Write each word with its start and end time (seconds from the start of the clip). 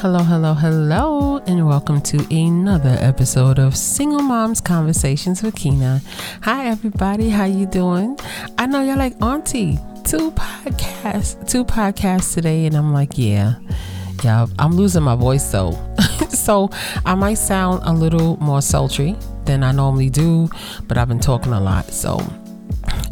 Hello, 0.00 0.20
hello, 0.20 0.54
hello, 0.54 1.38
and 1.46 1.68
welcome 1.68 2.00
to 2.00 2.26
another 2.34 2.96
episode 3.00 3.58
of 3.58 3.76
Single 3.76 4.22
Moms 4.22 4.58
Conversations 4.58 5.42
with 5.42 5.54
Kina. 5.54 6.00
Hi, 6.40 6.68
everybody. 6.68 7.28
How 7.28 7.44
you 7.44 7.66
doing? 7.66 8.18
I 8.56 8.64
know 8.64 8.82
y'all 8.82 8.96
like 8.96 9.20
Auntie. 9.20 9.78
Two 10.04 10.30
podcasts, 10.30 11.46
two 11.46 11.66
podcasts 11.66 12.32
today, 12.32 12.64
and 12.64 12.78
I'm 12.78 12.94
like, 12.94 13.18
yeah, 13.18 13.56
yeah. 14.24 14.46
I'm 14.58 14.72
losing 14.72 15.02
my 15.02 15.16
voice 15.16 15.52
though, 15.52 15.72
so 16.30 16.70
I 17.04 17.14
might 17.14 17.34
sound 17.34 17.82
a 17.84 17.92
little 17.92 18.38
more 18.38 18.62
sultry 18.62 19.16
than 19.44 19.62
I 19.62 19.72
normally 19.72 20.08
do, 20.08 20.48
but 20.88 20.96
I've 20.96 21.08
been 21.08 21.20
talking 21.20 21.52
a 21.52 21.60
lot, 21.60 21.84
so. 21.90 22.18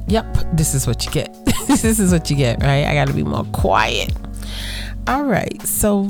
Yep, 0.06 0.38
this 0.54 0.74
is 0.74 0.86
what 0.86 1.04
you 1.04 1.12
get. 1.12 1.36
this 1.66 1.84
is 1.84 2.12
what 2.12 2.30
you 2.30 2.36
get, 2.36 2.62
right? 2.62 2.86
I 2.86 2.94
got 2.94 3.08
to 3.08 3.12
be 3.12 3.24
more 3.24 3.44
quiet. 3.52 4.10
All 5.06 5.24
right, 5.24 5.60
so 5.60 6.08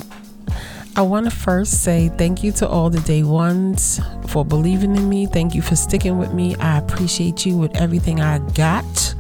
I 0.97 1.03
want 1.03 1.31
to 1.31 1.31
first 1.31 1.83
say 1.85 2.09
thank 2.09 2.43
you 2.43 2.53
to 2.53 2.69
all 2.69 2.91
the 2.91 3.01
day 3.01 3.23
ones 3.23 4.01
for 4.27 4.45
believing 4.45 4.97
in 4.97 5.09
me. 5.09 5.27
Thank 5.27 5.55
you 5.55 5.63
for 5.63 5.77
sticking 5.77 6.19
with 6.19 6.33
me. 6.33 6.57
I 6.57 6.79
appreciate 6.79 7.47
you 7.47 7.57
with 7.57 7.77
everything 7.77 8.21
I 8.21 8.39
got. 8.55 9.15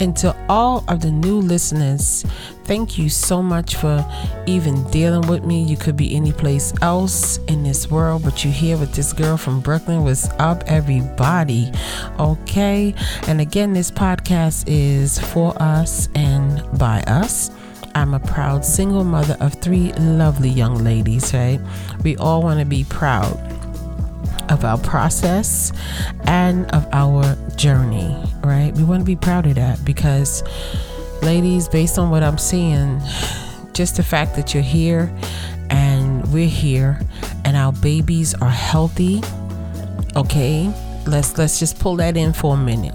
And 0.00 0.16
to 0.18 0.36
all 0.48 0.84
of 0.88 1.00
the 1.00 1.10
new 1.10 1.38
listeners, 1.38 2.24
thank 2.64 2.98
you 2.98 3.08
so 3.08 3.42
much 3.42 3.76
for 3.76 4.04
even 4.46 4.82
dealing 4.90 5.28
with 5.28 5.44
me. 5.44 5.62
You 5.62 5.76
could 5.76 5.96
be 5.96 6.14
any 6.14 6.32
place 6.32 6.74
else 6.82 7.38
in 7.46 7.62
this 7.62 7.90
world, 7.90 8.24
but 8.24 8.44
you're 8.44 8.52
here 8.52 8.76
with 8.76 8.92
this 8.92 9.12
girl 9.12 9.36
from 9.36 9.60
Brooklyn. 9.60 10.02
What's 10.02 10.28
up, 10.38 10.64
everybody? 10.66 11.72
Okay. 12.18 12.94
And 13.28 13.40
again, 13.40 13.72
this 13.72 13.90
podcast 13.90 14.64
is 14.66 15.18
for 15.18 15.54
us 15.62 16.08
and 16.14 16.62
by 16.78 17.02
us. 17.02 17.50
I'm 17.94 18.12
a 18.14 18.20
proud 18.20 18.64
single 18.64 19.04
mother 19.04 19.36
of 19.40 19.54
three 19.54 19.92
lovely 19.94 20.48
young 20.48 20.82
ladies, 20.82 21.32
right? 21.32 21.60
We 22.02 22.16
all 22.16 22.42
want 22.42 22.60
to 22.60 22.66
be 22.66 22.84
proud 22.84 23.38
of 24.50 24.64
our 24.64 24.78
process 24.78 25.72
and 26.24 26.70
of 26.72 26.86
our 26.92 27.36
journey, 27.56 28.16
right? 28.42 28.72
We 28.74 28.84
want 28.84 29.00
to 29.00 29.04
be 29.04 29.16
proud 29.16 29.46
of 29.46 29.54
that 29.54 29.84
because, 29.84 30.42
ladies, 31.22 31.68
based 31.68 31.98
on 31.98 32.10
what 32.10 32.22
I'm 32.22 32.38
seeing, 32.38 33.00
just 33.72 33.96
the 33.96 34.02
fact 34.02 34.36
that 34.36 34.54
you're 34.54 34.62
here 34.62 35.14
and 35.70 36.30
we're 36.32 36.48
here 36.48 37.00
and 37.44 37.56
our 37.56 37.72
babies 37.72 38.34
are 38.34 38.50
healthy, 38.50 39.22
okay? 40.16 40.72
Let's 41.06 41.36
let's 41.38 41.58
just 41.58 41.78
pull 41.78 41.96
that 41.96 42.16
in 42.16 42.32
for 42.32 42.54
a 42.54 42.56
minute. 42.56 42.94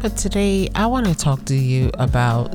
But 0.00 0.16
today 0.16 0.68
I 0.74 0.86
want 0.86 1.06
to 1.06 1.14
talk 1.14 1.44
to 1.46 1.54
you 1.54 1.90
about 1.98 2.54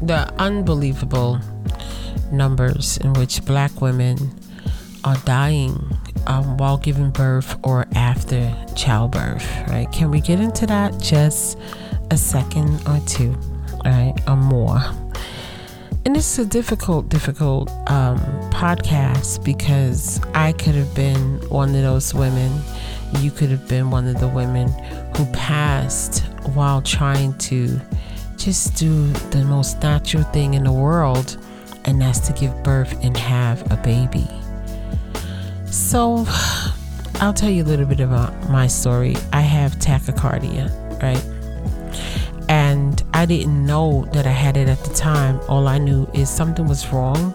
the 0.00 0.32
unbelievable 0.38 1.40
numbers 2.30 2.98
in 2.98 3.12
which 3.14 3.44
black 3.44 3.80
women 3.80 4.16
are 5.04 5.16
dying 5.24 5.78
um, 6.26 6.56
while 6.56 6.76
giving 6.76 7.10
birth 7.10 7.56
or 7.62 7.86
after 7.94 8.54
childbirth, 8.74 9.46
right? 9.68 9.90
Can 9.92 10.10
we 10.10 10.20
get 10.20 10.40
into 10.40 10.66
that 10.66 10.98
just 11.00 11.58
a 12.10 12.16
second 12.16 12.80
or 12.88 13.00
two, 13.06 13.32
right? 13.84 14.14
Or 14.26 14.36
more. 14.36 14.80
And 16.04 16.16
it's 16.16 16.38
a 16.38 16.44
difficult, 16.44 17.08
difficult 17.08 17.68
um, 17.90 18.18
podcast 18.50 19.44
because 19.44 20.20
I 20.34 20.52
could 20.52 20.74
have 20.74 20.94
been 20.94 21.40
one 21.48 21.74
of 21.74 21.82
those 21.82 22.14
women. 22.14 22.60
You 23.18 23.30
could 23.30 23.50
have 23.50 23.66
been 23.68 23.90
one 23.90 24.06
of 24.06 24.20
the 24.20 24.28
women 24.28 24.68
who 25.16 25.26
passed 25.32 26.20
while 26.54 26.80
trying 26.80 27.36
to 27.38 27.80
just 28.36 28.76
do 28.76 29.06
the 29.30 29.44
most 29.44 29.82
natural 29.82 30.22
thing 30.24 30.54
in 30.54 30.64
the 30.64 30.72
world, 30.72 31.36
and 31.84 32.00
that's 32.00 32.20
to 32.20 32.32
give 32.32 32.62
birth 32.62 33.02
and 33.04 33.16
have 33.16 33.70
a 33.70 33.76
baby. 33.76 34.26
So, 35.70 36.24
I'll 37.20 37.34
tell 37.34 37.50
you 37.50 37.62
a 37.62 37.66
little 37.66 37.86
bit 37.86 38.00
about 38.00 38.50
my 38.50 38.66
story. 38.66 39.16
I 39.32 39.40
have 39.40 39.76
tachycardia, 39.76 40.70
right? 41.02 41.24
And 42.48 43.02
I 43.12 43.26
didn't 43.26 43.66
know 43.66 44.06
that 44.12 44.26
I 44.26 44.30
had 44.30 44.56
it 44.56 44.68
at 44.68 44.82
the 44.84 44.94
time. 44.94 45.40
All 45.48 45.66
I 45.66 45.78
knew 45.78 46.08
is 46.14 46.30
something 46.30 46.68
was 46.68 46.92
wrong 46.92 47.32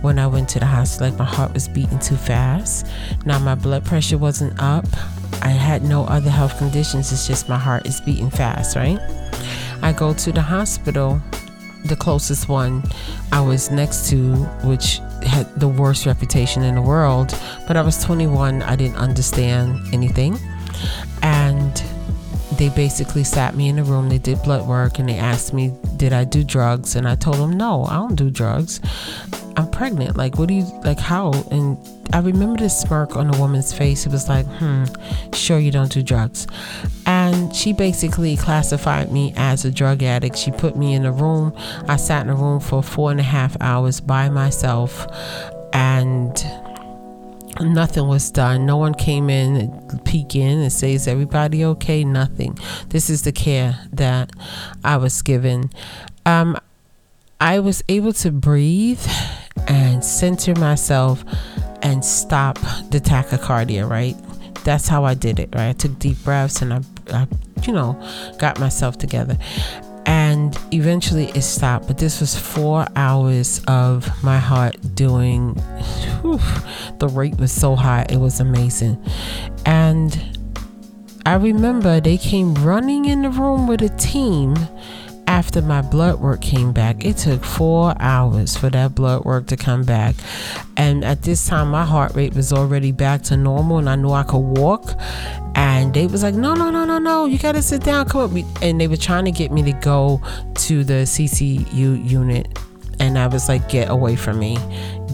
when 0.00 0.18
I 0.18 0.26
went 0.26 0.48
to 0.50 0.60
the 0.60 0.66
hospital. 0.66 1.10
Like 1.10 1.18
my 1.18 1.24
heart 1.24 1.52
was 1.52 1.68
beating 1.68 1.98
too 1.98 2.16
fast. 2.16 2.86
Now 3.26 3.38
my 3.38 3.54
blood 3.54 3.84
pressure 3.84 4.18
wasn't 4.18 4.60
up. 4.60 4.86
I 5.42 5.48
had 5.48 5.82
no 5.82 6.04
other 6.04 6.30
health 6.30 6.56
conditions. 6.58 7.12
It's 7.12 7.26
just 7.26 7.48
my 7.48 7.58
heart 7.58 7.86
is 7.86 8.00
beating 8.00 8.30
fast, 8.30 8.76
right? 8.76 9.00
I 9.84 9.92
go 9.92 10.14
to 10.14 10.32
the 10.32 10.40
hospital, 10.40 11.20
the 11.84 11.94
closest 11.94 12.48
one 12.48 12.82
I 13.32 13.42
was 13.42 13.70
next 13.70 14.08
to, 14.08 14.34
which 14.64 15.00
had 15.26 15.44
the 15.60 15.68
worst 15.68 16.06
reputation 16.06 16.62
in 16.62 16.74
the 16.74 16.80
world. 16.80 17.38
But 17.66 17.76
I 17.76 17.82
was 17.82 18.02
21, 18.02 18.62
I 18.62 18.76
didn't 18.76 18.96
understand 18.96 19.78
anything. 19.92 20.38
And 21.22 21.84
they 22.56 22.70
basically 22.70 23.24
sat 23.24 23.56
me 23.56 23.68
in 23.68 23.78
a 23.78 23.84
room, 23.84 24.08
they 24.08 24.16
did 24.16 24.42
blood 24.42 24.66
work, 24.66 24.98
and 24.98 25.06
they 25.06 25.18
asked 25.18 25.52
me, 25.52 25.70
Did 25.98 26.14
I 26.14 26.24
do 26.24 26.44
drugs? 26.44 26.96
And 26.96 27.06
I 27.06 27.14
told 27.14 27.36
them, 27.36 27.52
No, 27.52 27.84
I 27.84 27.96
don't 27.96 28.14
do 28.14 28.30
drugs. 28.30 28.80
I'm 29.56 29.70
pregnant. 29.70 30.16
Like, 30.16 30.38
what 30.38 30.48
do 30.48 30.54
you, 30.54 30.64
like, 30.84 30.98
how? 30.98 31.32
And 31.50 31.78
I 32.12 32.18
remember 32.18 32.62
the 32.62 32.68
smirk 32.68 33.16
on 33.16 33.30
the 33.30 33.38
woman's 33.38 33.72
face. 33.72 34.06
It 34.06 34.12
was 34.12 34.28
like, 34.28 34.46
hmm, 34.46 34.84
sure 35.32 35.58
you 35.58 35.70
don't 35.70 35.90
do 35.90 36.02
drugs. 36.02 36.46
And 37.06 37.54
she 37.54 37.72
basically 37.72 38.36
classified 38.36 39.12
me 39.12 39.32
as 39.36 39.64
a 39.64 39.70
drug 39.70 40.02
addict. 40.02 40.36
She 40.36 40.50
put 40.50 40.76
me 40.76 40.94
in 40.94 41.04
a 41.04 41.12
room. 41.12 41.52
I 41.88 41.96
sat 41.96 42.24
in 42.24 42.30
a 42.30 42.34
room 42.34 42.60
for 42.60 42.82
four 42.82 43.10
and 43.10 43.20
a 43.20 43.24
half 43.24 43.56
hours 43.60 44.00
by 44.00 44.28
myself. 44.28 45.06
And 45.72 46.32
nothing 47.60 48.08
was 48.08 48.30
done. 48.30 48.66
No 48.66 48.76
one 48.76 48.94
came 48.94 49.30
in, 49.30 50.00
peek 50.04 50.34
in, 50.34 50.58
and 50.60 50.72
say, 50.72 50.94
"Is 50.94 51.08
everybody 51.08 51.64
okay?" 51.64 52.04
Nothing. 52.04 52.58
This 52.88 53.10
is 53.10 53.22
the 53.22 53.32
care 53.32 53.78
that 53.92 54.30
I 54.84 54.96
was 54.96 55.20
given. 55.22 55.70
Um, 56.26 56.56
I 57.40 57.58
was 57.58 57.82
able 57.88 58.12
to 58.14 58.30
breathe 58.30 59.04
and 59.68 60.04
center 60.04 60.54
myself 60.54 61.24
and 61.82 62.04
stop 62.04 62.58
the 62.90 63.00
tachycardia, 63.00 63.88
right? 63.88 64.16
That's 64.64 64.88
how 64.88 65.04
I 65.04 65.14
did 65.14 65.38
it, 65.38 65.50
right? 65.54 65.68
I 65.68 65.72
took 65.72 65.98
deep 65.98 66.22
breaths 66.24 66.62
and 66.62 66.72
I, 66.72 66.80
I 67.12 67.26
you 67.66 67.72
know, 67.72 68.00
got 68.38 68.58
myself 68.60 68.98
together. 68.98 69.36
And 70.06 70.58
eventually 70.72 71.30
it 71.30 71.42
stopped, 71.42 71.86
but 71.86 71.98
this 71.98 72.20
was 72.20 72.38
four 72.38 72.86
hours 72.94 73.62
of 73.66 74.22
my 74.22 74.38
heart 74.38 74.76
doing, 74.94 75.54
whew, 76.20 76.38
the 76.98 77.08
rate 77.08 77.36
was 77.38 77.52
so 77.52 77.74
high, 77.74 78.04
it 78.10 78.18
was 78.18 78.40
amazing. 78.40 79.02
And 79.64 80.38
I 81.24 81.34
remember 81.36 82.00
they 82.00 82.18
came 82.18 82.54
running 82.54 83.06
in 83.06 83.22
the 83.22 83.30
room 83.30 83.66
with 83.66 83.80
a 83.80 83.88
team 83.96 84.56
after 85.26 85.62
my 85.62 85.82
blood 85.82 86.20
work 86.20 86.40
came 86.40 86.72
back. 86.72 87.04
It 87.04 87.16
took 87.16 87.44
four 87.44 87.94
hours 88.00 88.56
for 88.56 88.70
that 88.70 88.94
blood 88.94 89.24
work 89.24 89.46
to 89.48 89.56
come 89.56 89.84
back. 89.84 90.14
And 90.76 91.04
at 91.04 91.22
this 91.22 91.46
time, 91.46 91.70
my 91.70 91.84
heart 91.84 92.14
rate 92.14 92.34
was 92.34 92.52
already 92.52 92.92
back 92.92 93.22
to 93.24 93.36
normal 93.36 93.78
and 93.78 93.88
I 93.88 93.96
knew 93.96 94.10
I 94.10 94.22
could 94.22 94.38
walk. 94.58 94.92
And 95.54 95.94
they 95.94 96.06
was 96.06 96.22
like, 96.22 96.34
no, 96.34 96.54
no, 96.54 96.70
no, 96.70 96.84
no, 96.84 96.98
no, 96.98 97.26
you 97.26 97.38
gotta 97.38 97.62
sit 97.62 97.84
down, 97.84 98.08
come 98.08 98.36
up. 98.36 98.62
And 98.62 98.80
they 98.80 98.88
were 98.88 98.96
trying 98.96 99.24
to 99.24 99.32
get 99.32 99.52
me 99.52 99.62
to 99.62 99.72
go 99.72 100.20
to 100.54 100.84
the 100.84 101.04
CCU 101.04 102.08
unit. 102.08 102.58
And 103.00 103.18
I 103.18 103.26
was 103.26 103.48
like, 103.48 103.68
get 103.68 103.90
away 103.90 104.16
from 104.16 104.38
me, 104.38 104.58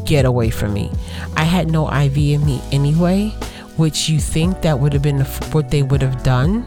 get 0.04 0.24
away 0.24 0.50
from 0.50 0.72
me. 0.72 0.90
I 1.36 1.44
had 1.44 1.70
no 1.70 1.90
IV 1.90 2.16
in 2.16 2.44
me 2.44 2.60
anyway 2.72 3.34
which 3.80 4.10
you 4.10 4.20
think 4.20 4.60
that 4.60 4.78
would 4.78 4.92
have 4.92 5.00
been 5.00 5.20
what 5.52 5.70
they 5.70 5.82
would 5.82 6.02
have 6.02 6.22
done. 6.22 6.66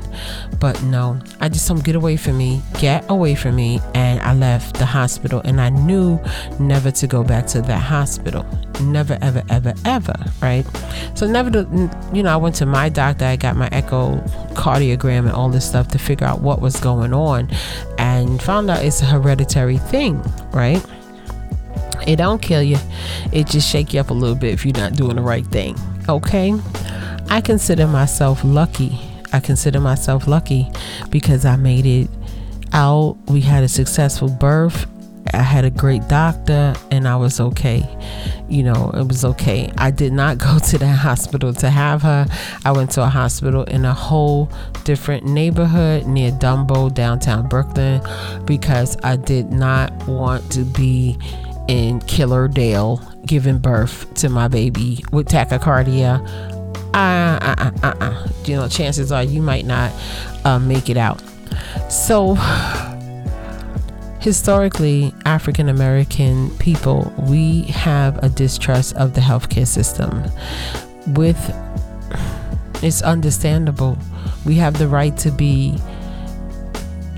But 0.60 0.82
no, 0.82 1.20
I 1.40 1.48
just 1.48 1.68
told 1.68 1.84
get 1.84 1.96
away 1.96 2.18
from 2.18 2.40
me, 2.40 2.64
get 2.80 3.06
away 3.08 3.36
from 3.36 3.56
me. 3.56 3.80
And 3.94 4.20
I 4.22 4.34
left 4.34 4.78
the 4.78 4.86
hospital 4.88 5.40
and 5.46 5.62
I 5.62 5.70
knew 5.70 6.20
never 6.60 6.90
to 6.90 7.06
go 7.06 7.24
back 7.24 7.46
to 7.48 7.62
that 7.62 7.78
hospital. 7.78 8.46
Never, 8.82 9.20
ever, 9.22 9.44
ever, 9.50 9.76
ever, 9.86 10.16
right? 10.42 10.66
So, 11.14 11.28
never, 11.28 11.52
to, 11.52 11.90
you 12.12 12.24
know, 12.24 12.34
I 12.34 12.38
went 12.38 12.56
to 12.56 12.66
my 12.66 12.90
doctor, 12.90 13.26
I 13.26 13.36
got 13.36 13.56
my 13.56 13.70
echocardiogram 13.70 15.20
and 15.20 15.32
all 15.32 15.50
this 15.50 15.70
stuff 15.70 15.90
to 15.90 16.00
figure 16.00 16.26
out 16.26 16.42
what 16.42 16.62
was 16.62 16.80
going 16.80 17.14
on 17.14 17.48
and 18.00 18.42
found 18.42 18.72
out 18.72 18.84
it's 18.84 19.04
a 19.04 19.06
hereditary 19.06 19.78
thing, 19.78 20.20
right? 20.52 20.84
It 22.08 22.16
don't 22.16 22.42
kill 22.42 22.64
you. 22.64 22.78
It 23.32 23.46
just 23.46 23.70
shake 23.70 23.94
you 23.94 24.00
up 24.00 24.10
a 24.10 24.14
little 24.14 24.36
bit 24.36 24.52
if 24.52 24.66
you're 24.66 24.74
not 24.74 24.94
doing 24.94 25.16
the 25.16 25.22
right 25.22 25.46
thing. 25.46 25.78
Okay? 26.10 26.54
I 27.34 27.42
consider 27.42 27.88
myself 27.88 28.44
lucky. 28.44 29.00
I 29.34 29.40
consider 29.40 29.80
myself 29.80 30.28
lucky 30.28 30.70
because 31.10 31.46
I 31.46 31.56
made 31.56 31.86
it 31.86 32.10
out. 32.74 33.18
We 33.28 33.42
had 33.42 33.64
a 33.64 33.68
successful 33.68 34.30
birth 34.30 34.86
I 35.34 35.42
had 35.42 35.66
a 35.66 35.70
great 35.70 36.08
doctor 36.08 36.76
and 36.92 37.08
I 37.08 37.16
was 37.16 37.40
okay. 37.40 37.88
You 38.50 38.64
know, 38.64 38.92
it 38.94 39.08
was 39.08 39.24
okay. 39.24 39.72
I 39.78 39.92
did 39.92 40.14
not 40.14 40.38
go 40.50 40.60
to 40.60 40.78
the 40.78 40.88
hospital 40.88 41.54
to 41.54 41.70
have 41.70 42.02
her. 42.02 42.28
I 42.66 42.72
went 42.72 42.92
to 42.92 43.04
a 43.04 43.08
hospital 43.08 43.64
in 43.64 43.86
a 43.86 43.94
whole 43.94 44.52
different 44.84 45.26
neighborhood 45.26 46.06
near 46.06 46.32
Dumbo, 46.32 46.94
downtown 46.94 47.48
Brooklyn, 47.48 48.02
because 48.46 48.98
I 49.04 49.16
did 49.16 49.52
not 49.52 49.92
want 50.08 50.52
to 50.52 50.64
be 50.64 51.18
in 51.68 52.02
Killerdale 52.02 53.02
giving 53.26 53.58
birth 53.58 54.14
to 54.16 54.30
my 54.30 54.48
baby 54.50 55.04
with 55.12 55.30
tachycardia. 55.30 56.53
Uh, 56.94 57.40
uh, 57.42 57.56
uh, 57.58 57.72
uh, 57.84 57.96
uh. 58.00 58.28
You 58.46 58.56
know, 58.58 58.68
chances 58.68 59.12
are 59.12 59.24
you 59.24 59.42
might 59.42 59.66
not 59.66 59.92
uh, 60.46 60.60
make 60.60 60.90
it 60.90 60.98
out. 60.98 61.22
So, 61.90 62.36
historically, 64.20 65.14
African 65.26 65.70
American 65.70 66.56
people, 66.58 67.12
we 67.18 67.64
have 67.64 68.24
a 68.24 68.30
distrust 68.30 68.96
of 68.96 69.16
the 69.16 69.22
healthcare 69.22 69.68
system. 69.68 70.24
With 71.08 71.40
it's 72.84 73.02
understandable. 73.02 73.98
We 74.46 74.56
have 74.56 74.78
the 74.78 74.88
right 74.88 75.18
to 75.18 75.32
be 75.32 75.80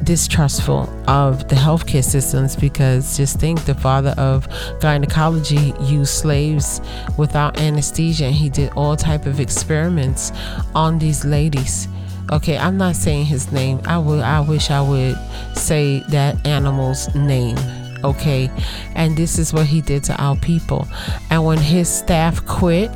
distrustful 0.05 0.89
of 1.07 1.47
the 1.49 1.55
healthcare 1.55 2.03
systems 2.03 2.55
because 2.55 3.17
just 3.17 3.39
think 3.39 3.65
the 3.65 3.73
father 3.73 4.13
of 4.17 4.47
gynecology 4.79 5.73
used 5.81 6.13
slaves 6.13 6.79
without 7.17 7.59
anesthesia 7.59 8.25
and 8.25 8.35
he 8.35 8.49
did 8.49 8.71
all 8.75 8.95
type 8.95 9.25
of 9.25 9.39
experiments 9.39 10.31
on 10.73 10.99
these 10.99 11.25
ladies. 11.25 11.87
Okay 12.31 12.57
i'm 12.57 12.77
not 12.77 12.95
saying 12.95 13.25
his 13.25 13.51
name. 13.51 13.79
I 13.85 13.97
would 13.97 14.21
i 14.21 14.39
wish 14.39 14.71
i 14.71 14.81
would 14.81 15.17
say 15.55 15.99
that 16.09 16.45
animal's 16.47 17.13
name 17.13 17.57
okay? 18.05 18.49
And 18.93 19.17
this 19.17 19.39
is 19.39 19.53
what 19.53 19.65
he 19.65 19.81
did 19.81 20.03
to 20.05 20.21
our 20.21 20.35
people. 20.35 20.87
And 21.29 21.43
when 21.43 21.57
his 21.57 21.89
staff 21.89 22.45
quit 22.45 22.91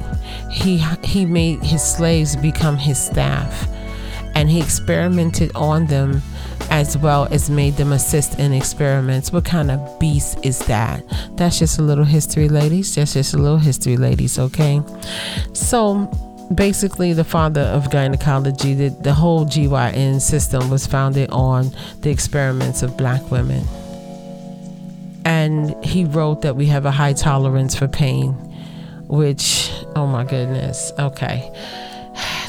he 0.52 0.78
he 1.04 1.26
made 1.26 1.62
his 1.64 1.84
slaves 1.84 2.36
become 2.36 2.78
his 2.78 3.00
staff. 3.00 3.68
And 4.36 4.50
he 4.50 4.62
experimented 4.62 5.52
on 5.56 5.88
them 5.88 6.22
as 6.70 6.98
well 6.98 7.28
as 7.32 7.50
made 7.50 7.76
them 7.76 7.92
assist 7.92 8.40
in 8.40 8.54
experiments. 8.54 9.32
What 9.32 9.46
kind 9.46 9.72
of 9.72 10.00
beast 10.00 10.38
is 10.44 10.60
that? 10.68 11.04
That's 11.32 11.60
just 11.60 11.80
a 11.80 11.82
little 11.82 12.06
history, 12.06 12.48
ladies. 12.50 12.96
That's 12.96 13.14
just 13.14 13.34
a 13.34 13.38
little 13.38 13.58
history, 13.58 13.98
ladies, 13.98 14.38
okay? 14.40 14.82
So, 15.54 16.10
basically 16.56 17.14
the 17.14 17.24
father 17.24 17.62
of 17.62 17.92
gynecology 17.92 18.74
the, 18.74 18.90
the 19.02 19.14
whole 19.14 19.46
gyn 19.46 20.20
system 20.20 20.68
was 20.72 20.88
founded 20.88 21.30
on 21.30 21.72
the 22.02 22.10
experiments 22.10 22.82
of 22.82 22.98
black 22.98 23.30
women 23.30 23.64
and 25.26 25.76
he 25.86 26.06
wrote 26.06 26.42
that 26.42 26.56
we 26.56 26.66
have 26.66 26.88
a 26.88 26.92
high 26.92 27.14
tolerance 27.14 27.76
for 27.76 27.88
pain 27.88 28.34
which 29.08 29.72
oh 29.96 30.08
my 30.08 30.24
goodness 30.24 30.92
okay 30.98 31.52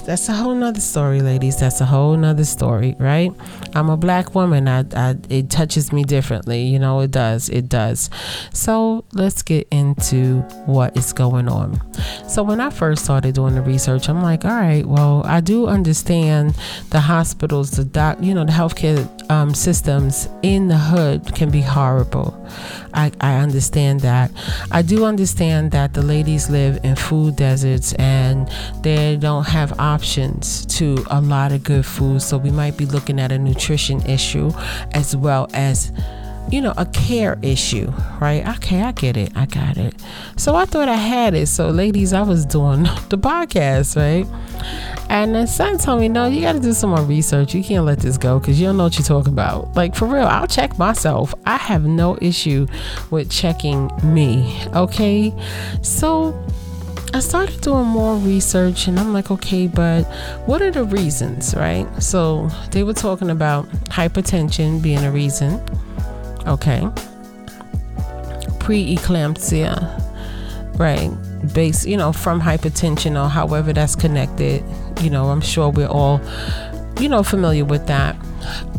that's 0.01 0.29
a 0.29 0.33
whole 0.33 0.55
nother 0.55 0.81
story, 0.81 1.21
ladies. 1.21 1.59
That's 1.59 1.81
a 1.81 1.87
whole 1.87 2.17
nother 2.17 2.45
story, 2.45 2.97
right? 2.99 3.33
I'm 3.75 3.89
a 3.89 3.97
black 3.97 4.35
woman. 4.35 4.69
I, 4.69 4.85
I, 4.95 5.17
it 5.29 5.51
touches 5.51 5.93
me 5.93 6.05
differently. 6.05 6.63
You 6.65 6.79
know, 6.79 7.01
it 7.01 7.11
does. 7.11 7.49
It 7.49 7.69
does. 7.69 8.11
So 8.53 9.05
let's 9.13 9.43
get 9.43 9.69
into 9.71 10.41
what 10.67 10.97
is 10.97 11.13
going 11.13 11.49
on. 11.49 11.81
So 12.29 12.43
when 12.43 12.61
I 12.61 12.71
first 12.71 13.05
started 13.05 13.35
doing 13.35 13.55
the 13.55 13.63
research, 13.63 14.09
I'm 14.09 14.23
like, 14.23 14.45
all 14.45 14.51
right, 14.51 14.87
well, 14.87 15.23
I 15.25 15.41
do 15.41 15.67
understand 15.67 16.57
the 16.91 17.01
hospitals, 17.01 17.73
the 17.73 17.85
doc, 17.85 18.19
you 18.21 18.35
know, 18.35 18.45
the 18.45 18.53
healthcare 18.53 19.31
um, 19.31 19.55
systems 19.55 20.29
in 20.43 20.69
the 20.69 20.79
hood 20.79 21.35
can 21.35 21.51
be 21.51 21.61
horrible. 21.61 22.37
I, 22.95 23.13
I 23.21 23.37
understand 23.37 24.01
that. 24.01 24.31
I 24.71 24.83
do 24.83 25.05
understand 25.05 25.71
that 25.73 25.95
the 25.95 26.03
ladies 26.03 26.51
live 26.51 26.85
in 26.85 26.97
food 26.97 27.37
deserts 27.37 27.93
and 27.95 28.51
they 28.83 29.17
don't 29.17 29.45
have 29.45 29.79
options 29.91 30.65
to 30.67 31.05
a 31.11 31.21
lot 31.21 31.53
of 31.53 31.63
good 31.65 31.85
food. 31.85 32.23
So 32.23 32.39
we 32.39 32.51
might 32.51 32.77
be 32.77 32.87
looking 32.87 33.19
at 33.21 33.33
a 33.33 33.39
nutrition 33.39 34.01
issue 34.03 34.51
as 34.93 35.17
well 35.17 35.49
as 35.53 35.93
you 36.51 36.61
know, 36.61 36.75
a 36.77 36.87
care 36.87 37.39
issue, 37.43 37.93
right? 38.21 38.47
Okay, 38.57 38.83
I 38.83 38.93
get 38.93 39.17
it. 39.17 39.31
I 39.37 39.47
got 39.47 39.77
it. 39.77 39.95
So 40.37 40.57
I 40.57 40.65
thought 40.65 40.89
I 40.89 40.97
had 40.97 41.35
it. 41.35 41.47
So, 41.47 41.69
ladies, 41.71 42.13
I 42.13 42.23
was 42.23 42.45
doing 42.45 42.83
the 43.09 43.19
podcast, 43.19 43.97
right? 43.97 44.27
And 45.09 45.35
the 45.35 45.47
son 45.47 45.79
told 45.79 46.01
me, 46.01 46.09
no, 46.09 46.27
you 46.27 46.41
got 46.41 46.53
to 46.53 46.61
do 46.61 46.73
some 46.73 46.91
more 46.91 47.05
research. 47.05 47.55
You 47.55 47.63
can't 47.63 47.85
let 47.85 48.01
this 48.01 48.19
go 48.19 48.41
because 48.41 48.61
you 48.61 48.67
don't 48.67 48.77
know 48.77 48.85
what 48.85 48.99
you're 48.99 49.07
talking 49.07 49.33
about. 49.33 49.77
Like, 49.77 49.95
for 49.95 50.07
real, 50.07 50.27
I'll 50.27 50.47
check 50.47 50.77
myself. 50.79 51.35
I 51.47 51.57
have 51.57 51.85
no 51.85 52.19
issue 52.21 52.67
with 53.11 53.31
checking 53.31 53.91
me. 54.03 54.61
Okay. 54.75 55.33
So, 55.83 56.33
I 57.13 57.21
started 57.21 57.61
doing 57.61 57.87
more 57.87 58.17
research 58.17 58.87
and 58.87 58.99
I'm 58.99 59.13
like, 59.13 59.31
okay, 59.31 59.67
but 59.67 60.05
what 60.47 60.63
are 60.63 60.71
the 60.71 60.85
reasons, 60.85 61.55
right? 61.55 61.87
So, 62.03 62.49
they 62.71 62.83
were 62.83 62.95
talking 62.95 63.31
about 63.31 63.69
hypertension 63.89 64.83
being 64.83 65.05
a 65.05 65.11
reason. 65.11 65.61
Okay. 66.47 66.81
Preeclampsia, 68.61 70.79
right? 70.79 71.11
Based, 71.53 71.87
you 71.87 71.97
know, 71.97 72.13
from 72.13 72.41
hypertension 72.41 73.23
or 73.23 73.29
however 73.29 73.73
that's 73.73 73.97
connected 73.97 74.63
you 75.03 75.11
know, 75.11 75.31
I'm 75.31 75.41
sure 75.41 75.71
we're 75.71 75.89
all, 75.89 76.21
you 77.01 77.09
know, 77.09 77.23
familiar 77.23 77.65
with 77.65 77.87
that. 77.87 78.17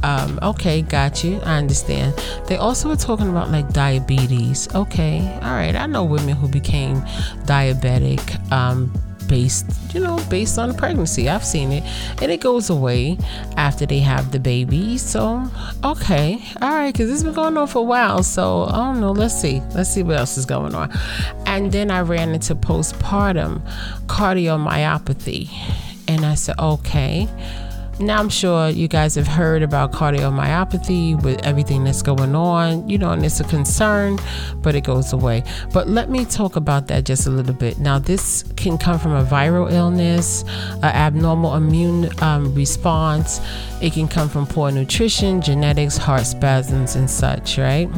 Um, 0.04 0.40
okay, 0.42 0.82
got 0.82 1.24
you. 1.24 1.40
I 1.44 1.58
understand. 1.58 2.14
They 2.48 2.58
also 2.58 2.90
were 2.90 2.96
talking 2.96 3.30
about 3.30 3.52
like 3.52 3.72
diabetes. 3.74 4.74
Okay, 4.74 5.20
all 5.42 5.54
right. 5.54 5.76
I 5.76 5.86
know 5.86 6.04
women 6.04 6.36
who 6.36 6.48
became 6.48 7.02
diabetic 7.46 8.52
um, 8.52 8.92
based, 9.28 9.66
you 9.94 10.02
know, 10.02 10.18
based 10.30 10.60
on 10.60 10.76
pregnancy. 10.76 11.30
I've 11.30 11.46
seen 11.46 11.72
it, 11.72 11.84
and 12.22 12.32
it 12.32 12.42
goes 12.42 12.70
away 12.70 13.18
after 13.56 13.86
they 13.86 14.00
have 14.00 14.32
the 14.32 14.40
baby. 14.40 14.98
So, 14.98 15.50
okay, 15.84 16.44
all 16.62 16.70
right, 16.70 16.92
because 16.92 17.08
this 17.08 17.20
has 17.20 17.24
been 17.24 17.34
going 17.34 17.56
on 17.58 17.68
for 17.68 17.80
a 17.80 17.84
while. 17.84 18.24
So, 18.24 18.66
I 18.66 18.78
don't 18.78 19.00
know. 19.00 19.12
Let's 19.12 19.40
see. 19.40 19.62
Let's 19.74 19.90
see 19.90 20.04
what 20.04 20.18
else 20.18 20.38
is 20.38 20.46
going 20.46 20.76
on. 20.76 20.92
And 21.46 21.72
then 21.72 21.92
I 21.92 22.02
ran 22.02 22.30
into 22.32 22.56
postpartum 22.56 23.62
cardiomyopathy 24.08 25.50
and 26.08 26.26
I 26.26 26.36
said, 26.36 26.60
okay. 26.60 27.30
Now 28.02 28.18
I'm 28.18 28.30
sure 28.30 28.70
you 28.70 28.88
guys 28.88 29.14
have 29.16 29.28
heard 29.28 29.62
about 29.62 29.92
cardiomyopathy 29.92 31.22
with 31.22 31.46
everything 31.46 31.84
that's 31.84 32.02
going 32.02 32.36
on, 32.36 32.90
you 32.90 32.98
know, 32.98 33.12
and 33.12 33.24
it's 33.24 33.40
a 33.40 33.44
concern, 33.44 34.18
but 34.56 34.74
it 34.74 34.82
goes 34.82 35.14
away. 35.14 35.44
But 35.72 35.88
let 35.88 36.10
me 36.10 36.26
talk 36.26 36.56
about 36.56 36.88
that 36.88 37.06
just 37.06 37.28
a 37.28 37.30
little 37.30 37.54
bit. 37.54 37.78
Now, 37.80 38.00
this 38.00 38.44
can 38.58 38.78
come 38.80 38.98
from 38.98 39.12
a 39.14 39.24
viral 39.24 39.72
illness, 39.72 40.44
an 40.78 40.86
abnormal 40.86 41.56
immune 41.56 42.10
um, 42.24 42.54
response. 42.56 43.40
It 43.82 43.94
can 43.94 44.08
come 44.08 44.30
from 44.30 44.48
poor 44.48 44.72
nutrition, 44.72 45.42
genetics, 45.42 45.98
heart 45.98 46.26
spasms, 46.26 46.96
and 46.96 47.10
such, 47.10 47.58
right? 47.60 47.90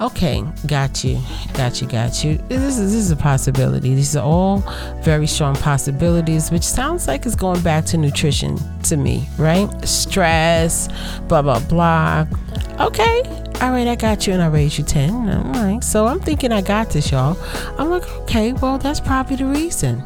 Okay, 0.00 0.44
got 0.68 1.02
you, 1.02 1.20
got 1.54 1.80
you, 1.82 1.88
got 1.88 2.22
you. 2.22 2.36
This 2.48 2.78
is, 2.78 2.92
this 2.92 2.94
is 2.94 3.10
a 3.10 3.16
possibility. 3.16 3.96
These 3.96 4.14
are 4.14 4.24
all 4.24 4.58
very 5.02 5.26
strong 5.26 5.56
possibilities, 5.56 6.52
which 6.52 6.62
sounds 6.62 7.08
like 7.08 7.26
it's 7.26 7.34
going 7.34 7.60
back 7.62 7.84
to 7.86 7.96
nutrition 7.96 8.58
to 8.84 8.96
me, 8.96 9.28
right? 9.38 9.68
Stress, 9.84 10.88
blah, 11.26 11.42
blah, 11.42 11.58
blah. 11.58 12.26
Okay, 12.78 13.22
all 13.60 13.72
right, 13.72 13.88
I 13.88 13.96
got 13.96 14.24
you 14.24 14.34
and 14.34 14.40
I 14.40 14.46
raised 14.46 14.78
you 14.78 14.84
10. 14.84 15.10
All 15.10 15.42
right, 15.54 15.82
so 15.82 16.06
I'm 16.06 16.20
thinking 16.20 16.52
I 16.52 16.62
got 16.62 16.90
this, 16.90 17.10
y'all. 17.10 17.36
I'm 17.76 17.90
like, 17.90 18.08
okay, 18.18 18.52
well, 18.52 18.78
that's 18.78 19.00
probably 19.00 19.34
the 19.34 19.46
reason. 19.46 20.00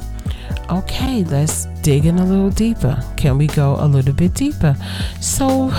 Okay, 0.70 1.22
let's 1.24 1.66
dig 1.82 2.06
in 2.06 2.18
a 2.18 2.24
little 2.24 2.48
deeper. 2.48 2.98
Can 3.18 3.36
we 3.36 3.46
go 3.46 3.76
a 3.78 3.86
little 3.86 4.14
bit 4.14 4.32
deeper? 4.32 4.74
So, 5.20 5.70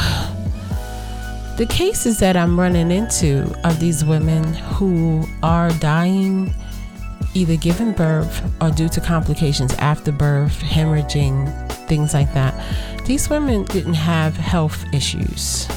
the 1.57 1.67
cases 1.67 2.19
that 2.19 2.35
I'm 2.35 2.59
running 2.59 2.89
into 2.91 3.53
are 3.63 3.73
these 3.73 4.03
women 4.03 4.43
who 4.53 5.25
are 5.43 5.69
dying 5.73 6.53
either 7.35 7.55
given 7.55 7.93
birth 7.93 8.41
or 8.61 8.71
due 8.71 8.89
to 8.89 9.01
complications 9.01 9.73
after 9.75 10.11
birth, 10.11 10.59
hemorrhaging, 10.61 11.71
things 11.87 12.13
like 12.13 12.33
that. 12.33 12.53
These 13.05 13.29
women 13.29 13.65
didn't 13.65 13.95
have 13.95 14.35
health 14.35 14.83
issues. 14.93 15.67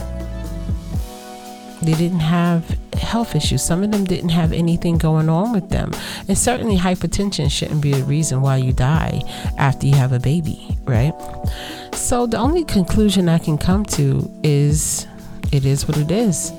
They 1.83 1.95
didn't 1.95 2.21
have 2.21 2.69
health 2.95 3.35
issues. 3.35 3.63
Some 3.63 3.83
of 3.83 3.93
them 3.93 4.05
didn't 4.05 4.31
have 4.31 4.53
anything 4.53 4.97
going 4.97 5.29
on 5.29 5.53
with 5.53 5.69
them. 5.69 5.93
And 6.27 6.37
certainly, 6.37 6.77
hypertension 6.77 7.51
shouldn't 7.51 7.83
be 7.83 7.93
a 7.93 8.03
reason 8.05 8.41
why 8.41 8.57
you 8.57 8.73
die 8.73 9.23
after 9.59 9.87
you 9.87 9.95
have 9.95 10.13
a 10.13 10.19
baby, 10.19 10.77
right? 10.85 11.13
So, 11.93 12.27
the 12.27 12.39
only 12.39 12.65
conclusion 12.65 13.29
I 13.29 13.39
can 13.39 13.59
come 13.59 13.85
to 13.87 14.31
is 14.43 15.07
it 15.53 15.65
is 15.65 15.87
what 15.87 15.97
it 15.97 16.11
is, 16.11 16.53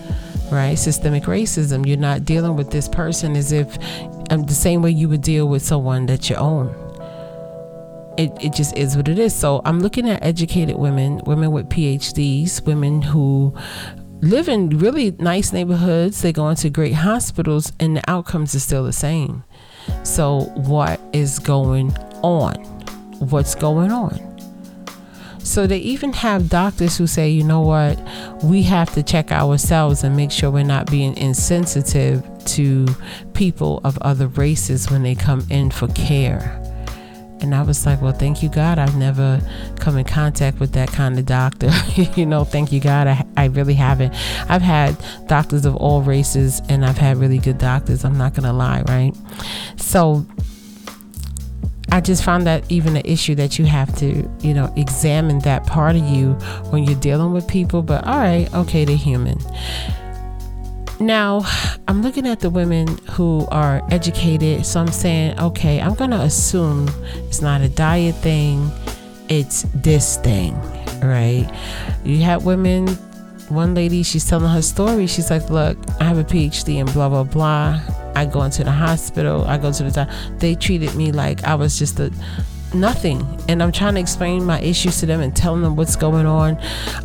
right? 0.52 0.76
Systemic 0.76 1.24
racism. 1.24 1.86
You're 1.86 1.98
not 1.98 2.26
dealing 2.26 2.56
with 2.56 2.72
this 2.72 2.88
person 2.88 3.36
as 3.36 3.52
if 3.52 3.78
um, 4.30 4.44
the 4.44 4.54
same 4.54 4.82
way 4.82 4.92
you 4.92 5.10
would 5.10 5.22
deal 5.22 5.48
with 5.48 5.62
someone 5.62 6.06
that 6.08 6.30
you 6.30 6.36
own. 6.36 6.68
It, 8.18 8.32
it 8.42 8.54
just 8.54 8.76
is 8.76 8.98
what 8.98 9.08
it 9.08 9.20
is. 9.20 9.36
So 9.36 9.62
I'm 9.64 9.80
looking 9.80 10.10
at 10.10 10.24
educated 10.24 10.76
women, 10.76 11.22
women 11.26 11.52
with 11.52 11.70
PhDs, 11.70 12.66
women 12.66 13.02
who 13.02 13.54
live 14.22 14.50
in 14.50 14.70
really 14.70 15.12
nice 15.12 15.54
neighborhoods, 15.54 16.22
they 16.22 16.34
go 16.34 16.50
into 16.50 16.70
great 16.70 16.94
hospitals, 16.94 17.72
and 17.80 17.98
the 17.98 18.10
outcomes 18.10 18.56
are 18.56 18.60
still 18.60 18.84
the 18.84 18.94
same. 18.94 19.44
So, 20.04 20.42
what 20.56 21.00
is 21.14 21.40
going 21.40 21.96
on? 22.24 22.56
What's 23.20 23.56
going 23.56 23.92
on? 23.92 24.37
So, 25.48 25.66
they 25.66 25.78
even 25.78 26.12
have 26.12 26.50
doctors 26.50 26.98
who 26.98 27.08
say, 27.08 27.30
you 27.30 27.42
know 27.42 27.62
what, 27.62 27.98
we 28.44 28.64
have 28.64 28.94
to 28.96 29.02
check 29.02 29.32
ourselves 29.32 30.04
and 30.04 30.14
make 30.16 30.30
sure 30.30 30.52
we're 30.52 30.64
not 30.66 30.92
being 30.92 31.16
insensitive 31.16 32.22
to 32.48 32.86
people 33.34 33.80
of 33.86 33.98
other 34.00 34.28
races 34.28 34.92
when 34.92 35.04
they 35.04 35.16
come 35.16 35.48
in 35.50 35.72
for 35.72 35.88
care. 35.88 36.62
And 37.40 37.56
I 37.56 37.62
was 37.62 37.86
like, 37.86 38.02
well, 38.02 38.12
thank 38.12 38.44
you, 38.44 38.50
God. 38.50 38.78
I've 38.78 38.98
never 38.98 39.40
come 39.80 39.98
in 39.98 40.04
contact 40.04 40.60
with 40.60 40.74
that 40.74 40.90
kind 40.90 41.18
of 41.18 41.26
doctor. 41.26 41.72
you 42.16 42.26
know, 42.26 42.44
thank 42.44 42.74
you, 42.74 42.82
God. 42.82 43.08
I, 43.08 43.26
I 43.38 43.46
really 43.46 43.76
haven't. 43.76 44.14
I've 44.50 44.62
had 44.62 44.98
doctors 45.28 45.66
of 45.66 45.78
all 45.78 46.02
races 46.02 46.62
and 46.68 46.86
I've 46.86 46.98
had 46.98 47.18
really 47.18 47.38
good 47.38 47.58
doctors. 47.58 48.04
I'm 48.04 48.18
not 48.18 48.34
going 48.34 48.44
to 48.44 48.54
lie, 48.54 48.82
right? 48.88 49.14
So 49.78 50.26
I 51.90 52.02
just 52.02 52.24
found 52.24 52.46
that 52.48 52.70
even 52.70 52.98
an 52.98 53.06
issue 53.06 53.36
that 53.36 53.58
you 53.58 53.66
have 53.66 53.96
to, 54.00 54.30
you 54.42 54.54
know, 54.54 54.72
examine 54.76 55.40
that 55.40 55.66
part 55.66 55.96
of 55.96 56.04
you 56.04 56.34
when 56.70 56.84
you're 56.84 57.00
dealing 57.00 57.32
with 57.32 57.48
people. 57.48 57.82
But 57.82 58.06
all 58.06 58.18
right, 58.18 58.54
okay, 58.54 58.86
they're 58.86 58.98
human. 58.98 59.40
Now, 61.00 61.42
I'm 61.88 62.02
looking 62.02 62.28
at 62.28 62.40
the 62.40 62.50
women 62.50 62.98
who 63.12 63.46
are 63.52 63.84
educated, 63.92 64.66
so 64.66 64.80
I'm 64.80 64.88
saying, 64.88 65.40
okay, 65.40 65.80
I'm 65.80 65.94
going 65.94 66.10
to 66.10 66.22
assume 66.22 66.90
it's 67.28 67.42
not 67.42 67.62
a 67.62 67.70
diet 67.70 68.16
thing, 68.16 68.72
it's 69.30 69.64
this 69.76 70.18
thing, 70.18 70.60
right? 71.02 71.48
You 72.04 72.24
have 72.24 72.46
women, 72.46 72.88
one 73.50 73.76
lady, 73.76 74.02
she's 74.02 74.28
telling 74.28 74.50
her 74.50 74.62
story. 74.64 75.06
She's 75.06 75.30
like, 75.30 75.50
look, 75.52 75.78
I 76.02 76.06
have 76.06 76.18
a 76.18 76.24
PhD 76.24 76.80
and 76.80 76.92
blah, 76.92 77.10
blah, 77.10 77.24
blah. 77.24 77.80
I 78.18 78.26
go 78.26 78.44
into 78.44 78.64
the 78.64 78.72
hospital, 78.72 79.46
I 79.46 79.58
go 79.58 79.72
to 79.72 79.84
the, 79.84 79.92
doctor. 79.92 80.14
they 80.38 80.56
treated 80.56 80.96
me 80.96 81.12
like 81.12 81.44
I 81.44 81.56
was 81.56 81.78
just 81.78 82.00
a, 82.00 82.12
nothing 82.74 83.26
and 83.48 83.64
i'm 83.64 83.72
trying 83.72 83.94
to 83.94 84.00
explain 84.02 84.44
my 84.44 84.60
issues 84.60 85.00
to 85.00 85.06
them 85.06 85.22
and 85.22 85.34
telling 85.34 85.62
them 85.62 85.78
what's 85.78 85.96
going 85.96 86.26
on 86.26 86.58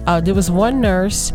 uh, 0.08 0.20
there 0.20 0.34
was 0.34 0.50
one 0.50 0.80
nurse 0.80 1.32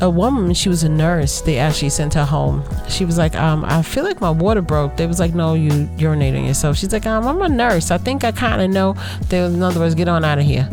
a 0.00 0.08
woman, 0.08 0.54
she 0.54 0.68
was 0.68 0.82
a 0.82 0.88
nurse. 0.88 1.42
They 1.42 1.58
actually 1.58 1.90
sent 1.90 2.14
her 2.14 2.24
home. 2.24 2.64
She 2.88 3.04
was 3.04 3.18
like, 3.18 3.34
um, 3.34 3.64
I 3.66 3.82
feel 3.82 4.04
like 4.04 4.20
my 4.20 4.30
water 4.30 4.62
broke. 4.62 4.96
They 4.96 5.06
was 5.06 5.20
like, 5.20 5.34
no, 5.34 5.54
you 5.54 5.70
urinating 5.98 6.46
yourself. 6.46 6.78
She's 6.78 6.92
like, 6.92 7.06
um, 7.06 7.26
I'm 7.26 7.42
a 7.42 7.48
nurse. 7.48 7.90
I 7.90 7.98
think 7.98 8.24
I 8.24 8.32
kind 8.32 8.62
of 8.62 8.70
know. 8.70 8.96
They, 9.28 9.44
in 9.44 9.62
other 9.62 9.78
words, 9.78 9.94
get 9.94 10.08
on 10.08 10.24
out 10.24 10.38
of 10.38 10.44
here. 10.44 10.68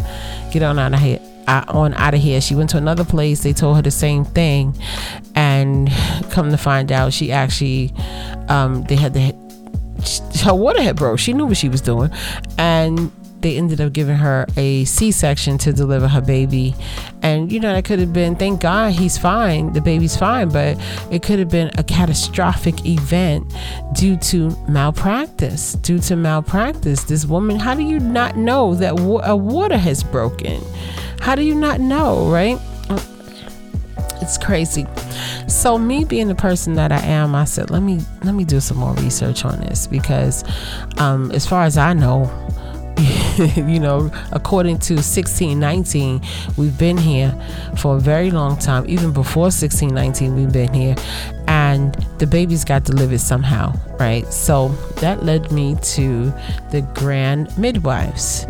Get 0.52 0.64
on 0.64 0.80
out 0.80 0.94
of 0.94 1.00
here. 1.00 1.20
On 1.48 1.94
out 1.94 2.14
of 2.14 2.20
here. 2.20 2.42
She 2.42 2.56
went 2.56 2.70
to 2.72 2.78
another 2.78 3.06
place. 3.06 3.42
They 3.42 3.54
told 3.54 3.78
her 3.78 3.82
the 3.82 3.92
same 3.92 4.26
thing, 4.26 4.78
and 5.34 5.90
come 6.30 6.52
to 6.52 6.58
find 6.58 6.92
out, 6.92 7.14
she 7.14 7.32
actually, 7.32 7.94
um, 8.50 8.84
they 8.84 8.98
had 8.98 9.14
the 9.14 9.34
her 10.44 10.54
water 10.54 10.82
had 10.82 10.96
broke. 10.96 11.20
She 11.20 11.34
knew 11.34 11.46
what 11.46 11.58
she 11.58 11.70
was 11.70 11.82
doing, 11.82 12.12
and 12.58 13.12
they 13.42 13.58
ended 13.58 13.80
up 13.82 13.94
giving 13.94 14.16
her 14.16 14.46
a 14.58 14.86
C-section 14.86 15.58
to 15.60 15.74
deliver 15.74 16.08
her 16.08 16.22
baby, 16.22 16.76
and 17.22 17.52
you 17.52 17.60
know 17.60 17.74
that 17.74 17.86
could 17.86 18.00
have 18.00 18.14
been. 18.14 18.36
Thank 18.36 18.62
God 18.62 18.94
he's 18.94 19.18
fine. 19.18 19.74
The 19.74 19.82
baby's 19.82 20.16
fine, 20.16 20.50
but 20.50 20.78
it 21.12 21.24
could 21.24 21.40
have 21.40 21.50
been 21.50 21.72
a 21.78 21.84
catastrophic 21.84 22.86
event 22.86 23.54
due 23.94 24.18
to 24.18 24.50
malpractice. 24.68 25.74
Due 25.74 26.00
to 26.00 26.16
malpractice, 26.16 27.04
this 27.04 27.26
woman. 27.26 27.60
How 27.60 27.76
do 27.76 27.84
you 27.84 28.00
not 28.00 28.38
know 28.38 28.76
that 28.76 28.94
a 29.00 29.36
water 29.36 29.78
has 29.78 30.04
broken? 30.04 30.62
How 31.20 31.36
do 31.36 31.44
you 31.44 31.56
not 31.56 31.80
know, 31.80 32.30
right? 32.30 32.60
It's 34.22 34.38
crazy. 34.38 34.86
So 35.48 35.78
me 35.78 36.04
being 36.04 36.28
the 36.28 36.36
person 36.36 36.74
that 36.74 36.92
I 36.92 37.00
am, 37.00 37.34
I 37.34 37.46
said, 37.46 37.70
let 37.70 37.82
me 37.82 38.00
let 38.24 38.34
me 38.36 38.44
do 38.44 38.60
some 38.60 38.78
more 38.78 38.94
research 38.96 39.46
on 39.46 39.60
this 39.62 39.88
because, 39.88 40.44
um, 40.98 41.32
as 41.32 41.46
far 41.46 41.64
as 41.64 41.78
I 41.78 41.94
know, 41.94 42.26
you 43.56 43.80
know, 43.80 44.12
according 44.32 44.80
to 44.80 44.96
1619, 44.96 46.22
we've 46.58 46.78
been 46.78 46.98
here 46.98 47.34
for 47.78 47.98
a 47.98 48.00
very 48.00 48.32
long 48.32 48.58
time. 48.58 48.86
Even 48.88 49.14
before 49.14 49.44
1619, 49.44 50.36
we've 50.36 50.52
been 50.52 50.74
here. 50.74 50.96
And 51.48 51.94
the 52.18 52.28
babies 52.28 52.66
got 52.66 52.84
delivered 52.84 53.20
somehow, 53.20 53.74
right? 54.00 54.26
So 54.34 54.70
that 55.00 55.24
led 55.24 55.52
me 55.52 55.76
to 55.76 56.34
the 56.72 56.82
grand 56.96 57.56
midwives. 57.58 58.46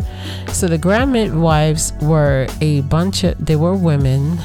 So 0.52 0.66
the 0.66 0.78
grand 0.78 1.12
midwives 1.12 1.92
were 2.00 2.46
a 2.60 2.80
bunch 2.82 3.24
of, 3.24 3.44
they 3.44 3.56
were 3.56 3.74
women 3.74 4.38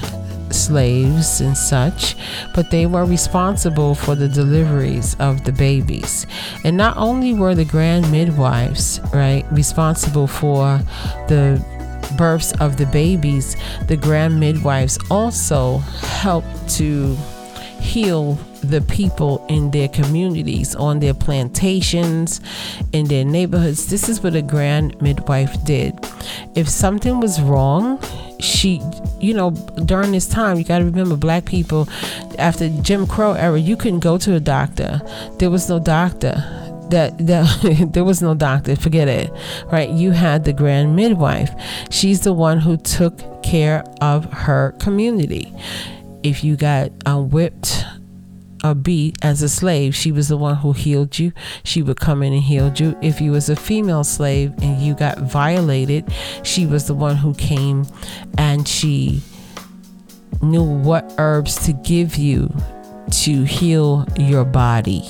slaves 0.53 1.41
and 1.41 1.57
such, 1.57 2.15
but 2.53 2.71
they 2.71 2.85
were 2.85 3.05
responsible 3.05 3.95
for 3.95 4.15
the 4.15 4.27
deliveries 4.27 5.15
of 5.19 5.43
the 5.43 5.51
babies. 5.51 6.25
And 6.63 6.77
not 6.77 6.97
only 6.97 7.33
were 7.33 7.55
the 7.55 7.65
grand 7.65 8.11
midwives, 8.11 8.99
right, 9.13 9.45
responsible 9.51 10.27
for 10.27 10.79
the 11.27 11.63
births 12.17 12.53
of 12.59 12.77
the 12.77 12.85
babies, 12.87 13.55
the 13.87 13.97
grand 13.97 14.39
midwives 14.39 14.99
also 15.09 15.79
helped 15.79 16.69
to 16.77 17.15
heal 17.79 18.35
the 18.61 18.81
people 18.81 19.45
in 19.49 19.71
their 19.71 19.89
communities, 19.89 20.73
on 20.75 20.99
their 20.99 21.13
plantations, 21.13 22.39
in 22.93 23.07
their 23.07 23.25
neighborhoods. 23.25 23.87
This 23.87 24.07
is 24.07 24.23
what 24.23 24.35
a 24.35 24.41
grand 24.41 24.99
midwife 25.01 25.61
did. 25.65 25.99
If 26.55 26.69
something 26.69 27.19
was 27.19 27.41
wrong, 27.41 27.99
she 28.39 28.81
you 29.19 29.33
know 29.33 29.51
during 29.85 30.11
this 30.11 30.27
time 30.27 30.57
you 30.57 30.63
got 30.63 30.79
to 30.79 30.85
remember 30.85 31.15
black 31.15 31.45
people 31.45 31.87
after 32.37 32.69
jim 32.81 33.07
crow 33.07 33.33
era 33.33 33.59
you 33.59 33.77
couldn't 33.77 33.99
go 33.99 34.17
to 34.17 34.35
a 34.35 34.39
doctor. 34.39 35.01
There 35.39 35.49
was 35.49 35.69
no 35.69 35.79
doctor 35.79 36.33
that, 36.89 37.17
that 37.19 37.89
there 37.93 38.03
was 38.03 38.21
no 38.21 38.33
doctor 38.33 38.75
forget 38.75 39.07
it 39.07 39.31
right? 39.71 39.89
You 39.89 40.11
had 40.11 40.43
the 40.43 40.53
grand 40.53 40.95
midwife. 40.95 41.51
She's 41.89 42.21
the 42.21 42.33
one 42.33 42.59
who 42.59 42.77
took 42.77 43.43
care 43.43 43.83
of 44.01 44.31
her 44.31 44.73
community. 44.79 45.53
If 46.23 46.43
you 46.43 46.55
got 46.55 46.91
uh, 47.05 47.19
whipped 47.21 47.85
or 48.63 48.73
beat 48.73 49.17
as 49.21 49.41
a 49.41 49.49
slave, 49.49 49.95
she 49.95 50.11
was 50.11 50.29
the 50.29 50.37
one 50.37 50.55
who 50.55 50.73
healed 50.73 51.19
you. 51.19 51.33
She 51.63 51.81
would 51.81 51.99
come 51.99 52.23
in 52.23 52.33
and 52.33 52.41
healed 52.41 52.79
you. 52.79 52.97
If 53.01 53.19
you 53.21 53.31
was 53.31 53.49
a 53.49 53.55
female 53.55 54.03
slave 54.03 54.53
and 54.61 54.81
you 54.81 54.93
got 54.93 55.19
violated, 55.19 56.11
she 56.43 56.65
was 56.65 56.87
the 56.87 56.93
one 56.93 57.17
who 57.17 57.33
came 57.33 57.85
and 58.37 58.67
she 58.67 59.21
knew 60.41 60.63
what 60.63 61.13
herbs 61.17 61.65
to 61.65 61.73
give 61.73 62.15
you 62.15 62.53
to 63.11 63.43
heal 63.43 64.05
your 64.17 64.45
body. 64.45 65.09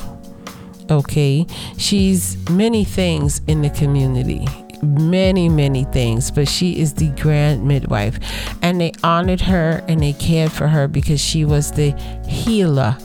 Okay, 0.90 1.48
she's 1.78 2.38
many 2.50 2.84
things 2.84 3.42
in 3.48 3.62
the 3.62 3.70
community 3.70 4.46
many, 4.84 5.48
many 5.50 5.86
things, 5.86 6.30
but 6.30 6.48
she 6.48 6.80
is 6.80 6.94
the 6.94 7.10
grand 7.22 7.66
midwife. 7.66 8.20
And 8.62 8.80
they 8.80 8.92
honored 9.04 9.42
her 9.42 9.84
and 9.88 10.02
they 10.02 10.14
cared 10.14 10.52
for 10.52 10.68
her 10.68 10.88
because 10.88 11.22
she 11.22 11.46
was 11.46 11.72
the 11.72 11.92
healer 12.28 12.98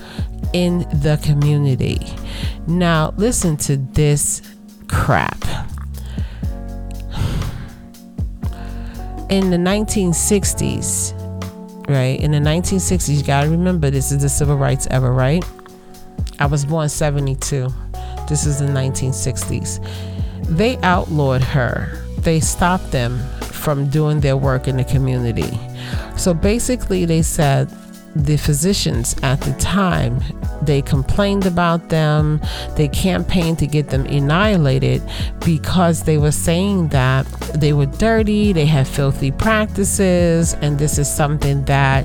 in 0.52 0.80
the 1.00 1.18
community. 1.22 2.00
Now, 2.66 3.14
listen 3.16 3.56
to 3.58 3.76
this 3.76 4.42
crap. 4.88 5.42
In 9.30 9.50
the 9.50 9.58
1960s, 9.58 11.12
right? 11.88 12.18
In 12.20 12.30
the 12.30 12.38
1960s, 12.38 13.16
you 13.16 13.22
got 13.22 13.44
to 13.44 13.50
remember 13.50 13.90
this 13.90 14.10
is 14.10 14.22
the 14.22 14.28
civil 14.28 14.56
rights 14.56 14.86
era, 14.90 15.10
right? 15.10 15.44
I 16.38 16.46
was 16.46 16.64
born 16.64 16.88
72. 16.88 17.68
This 18.28 18.46
is 18.46 18.58
the 18.58 18.66
1960s. 18.66 19.84
They 20.44 20.78
outlawed 20.78 21.42
her. 21.42 22.04
They 22.18 22.40
stopped 22.40 22.90
them 22.90 23.18
from 23.40 23.90
doing 23.90 24.20
their 24.20 24.36
work 24.36 24.66
in 24.66 24.76
the 24.76 24.84
community. 24.84 25.58
So 26.16 26.32
basically, 26.32 27.04
they 27.04 27.22
said 27.22 27.70
the 28.16 28.36
physicians 28.36 29.14
at 29.22 29.40
the 29.42 29.52
time 29.54 30.20
they 30.62 30.82
complained 30.82 31.46
about 31.46 31.88
them. 31.88 32.40
They 32.76 32.88
campaigned 32.88 33.58
to 33.60 33.66
get 33.66 33.88
them 33.88 34.06
annihilated 34.06 35.02
because 35.44 36.02
they 36.02 36.18
were 36.18 36.32
saying 36.32 36.88
that 36.88 37.26
they 37.54 37.72
were 37.72 37.86
dirty 37.86 38.52
they 38.52 38.66
had 38.66 38.86
filthy 38.86 39.30
practices 39.30 40.54
and 40.54 40.78
this 40.78 40.98
is 40.98 41.10
something 41.10 41.64
that 41.64 42.04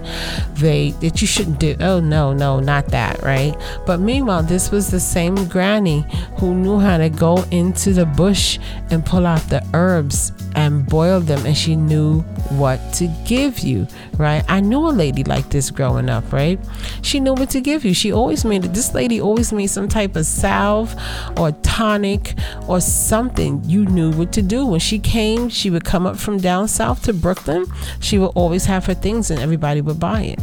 they 0.64 0.92
that 1.02 1.22
you 1.22 1.28
shouldn't 1.28 1.60
do 1.60 1.76
oh 1.82 2.00
no 2.00 2.34
no 2.34 2.60
not 2.60 2.88
that 2.88 3.22
right 3.22 3.56
but 3.86 4.00
meanwhile 4.00 4.44
this 4.44 4.72
was 4.72 4.90
the 4.90 5.00
same 5.00 5.36
granny 5.48 6.06
who 6.38 6.56
knew 6.56 6.80
how 6.80 6.98
to 6.98 7.10
go 7.10 7.44
into 7.52 7.94
the 7.94 8.06
bush 8.06 8.58
and 8.90 9.06
pull 9.06 9.26
out 9.26 9.42
the 9.50 9.62
herbs 9.74 10.32
and 10.56 10.88
boil 10.88 11.20
them 11.20 11.46
and 11.46 11.58
she 11.58 11.76
knew 11.76 12.22
what 12.58 12.80
to 12.94 13.08
give 13.26 13.60
you 13.60 13.88
right 14.18 14.44
i 14.48 14.60
knew 14.60 14.88
a 14.88 14.90
lady 14.90 15.24
like 15.24 15.50
this 15.50 15.70
growing 15.70 16.10
up 16.10 16.32
right 16.32 16.60
she 17.02 17.20
knew 17.20 17.34
what 17.34 17.50
to 17.50 17.62
give 17.62 17.84
you 17.86 17.94
she 17.94 18.12
always 18.12 18.46
made 18.46 18.66
it. 18.66 18.74
This 18.74 18.94
lady 18.94 19.20
always 19.20 19.52
made 19.52 19.68
some 19.68 19.88
type 19.88 20.16
of 20.16 20.26
salve 20.26 20.96
or 21.38 21.52
tonic 21.64 22.36
or 22.68 22.80
something. 22.80 23.62
You 23.66 23.86
knew 23.86 24.12
what 24.12 24.32
to 24.34 24.42
do. 24.42 24.66
When 24.66 24.80
she 24.80 25.00
came, 25.00 25.50
she 25.50 25.70
would 25.70 25.84
come 25.84 26.06
up 26.06 26.18
from 26.18 26.38
down 26.38 26.68
south 26.68 27.04
to 27.04 27.14
Brooklyn. 27.14 27.66
She 28.00 28.18
would 28.18 28.32
always 28.36 28.66
have 28.66 28.86
her 28.86 28.94
things 28.94 29.32
and 29.32 29.40
everybody 29.40 29.82
would 29.82 30.00
buy 30.00 30.22
it, 30.24 30.40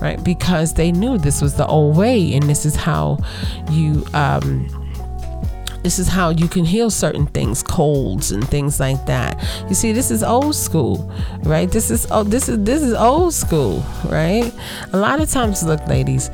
right? 0.00 0.22
Because 0.22 0.74
they 0.74 0.92
knew 0.92 1.18
this 1.18 1.42
was 1.42 1.54
the 1.54 1.66
old 1.66 1.96
way 1.96 2.34
and 2.34 2.44
this 2.44 2.64
is 2.64 2.76
how 2.76 3.18
you, 3.70 4.04
um, 4.14 4.66
this 5.82 5.98
is 5.98 6.08
how 6.08 6.30
you 6.30 6.48
can 6.48 6.64
heal 6.64 6.90
certain 6.90 7.26
things 7.26 7.62
colds 7.62 8.32
and 8.32 8.46
things 8.48 8.80
like 8.80 9.04
that. 9.06 9.42
You 9.68 9.74
see 9.74 9.92
this 9.92 10.10
is 10.10 10.22
old 10.22 10.54
school 10.54 11.10
right? 11.44 11.70
This 11.70 11.90
is 11.90 12.06
oh 12.10 12.24
this 12.24 12.48
is 12.48 12.62
this 12.64 12.82
is 12.82 12.94
old 12.94 13.32
school 13.32 13.84
right? 14.04 14.52
A 14.92 14.98
lot 14.98 15.20
of 15.20 15.30
times 15.30 15.62
look 15.62 15.86
ladies 15.86 16.30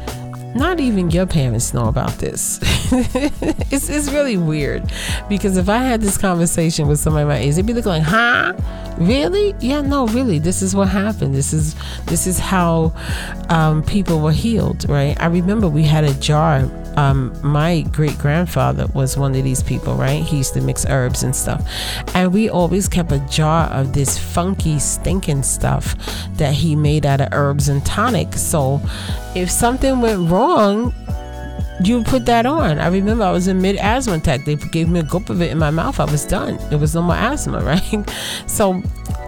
not 0.55 0.81
even 0.81 1.11
your 1.11 1.27
parents 1.27 1.75
know 1.75 1.89
about 1.89 2.13
this. 2.19 2.59
it's, 3.73 3.89
it's 3.89 4.11
really 4.11 4.37
weird 4.37 4.91
because 5.29 5.57
if 5.57 5.69
I 5.69 5.79
had 5.79 6.01
this 6.01 6.17
conversation 6.17 6.87
with 6.87 7.01
somebody 7.01 7.27
my 7.27 7.37
age, 7.37 7.57
they'd 7.57 7.67
be 7.67 7.73
looking 7.73 7.91
like, 7.91 8.03
huh? 8.03 8.55
Really? 8.99 9.55
Yeah, 9.61 9.81
no, 9.81 10.07
really. 10.09 10.39
This 10.39 10.63
is 10.63 10.75
what 10.77 10.89
happened. 10.89 11.35
This 11.35 11.53
is 11.53 11.75
this 12.05 12.27
is 12.27 12.39
how 12.39 12.93
um, 13.49 13.83
people 13.83 14.21
were 14.21 14.33
healed, 14.33 14.89
right? 14.89 15.21
I 15.21 15.27
remember 15.27 15.69
we 15.69 15.83
had 15.83 16.05
a 16.05 16.15
jar. 16.15 16.71
Um, 16.97 17.37
my 17.43 17.83
great 17.93 18.17
grandfather 18.19 18.87
was 18.95 19.17
one 19.17 19.35
of 19.35 19.45
these 19.45 19.63
people, 19.63 19.95
right? 19.95 20.23
He 20.23 20.39
used 20.39 20.55
to 20.55 20.61
mix 20.61 20.87
herbs 20.87 21.23
and 21.23 21.35
stuff, 21.35 21.67
and 22.15 22.33
we 22.33 22.49
always 22.49 22.89
kept 22.89 23.13
a 23.13 23.19
jar 23.31 23.67
of 23.69 23.93
this 23.93 24.19
funky, 24.19 24.79
stinking 24.79 25.43
stuff 25.43 25.97
that 26.35 26.55
he 26.55 26.77
made 26.77 27.07
out 27.07 27.21
of 27.21 27.29
herbs 27.33 27.69
and 27.69 27.85
tonic. 27.85 28.35
So 28.35 28.81
if 29.35 29.51
something 29.51 30.01
went 30.01 30.31
wrong, 30.31 30.95
you 31.83 32.05
put 32.05 32.27
that 32.27 32.47
on. 32.47 32.79
I 32.79 32.89
remember 32.89 33.25
I 33.25 33.33
was 33.33 33.49
in 33.49 33.61
mid 33.61 33.77
asthma 33.77 34.15
attack. 34.15 34.45
They 34.45 34.55
gave 34.57 34.89
me 34.89 35.01
a 35.01 35.03
gulp 35.03 35.31
of 35.31 35.43
it 35.43 35.51
in 35.51 35.59
my 35.59 35.71
mouth. 35.71 35.99
I 35.99 36.05
was 36.05 36.25
done. 36.25 36.59
It 36.71 36.77
was 36.77 36.95
no 36.95 37.03
more 37.03 37.17
asthma, 37.17 37.61
right? 37.65 38.11
So, 38.47 38.83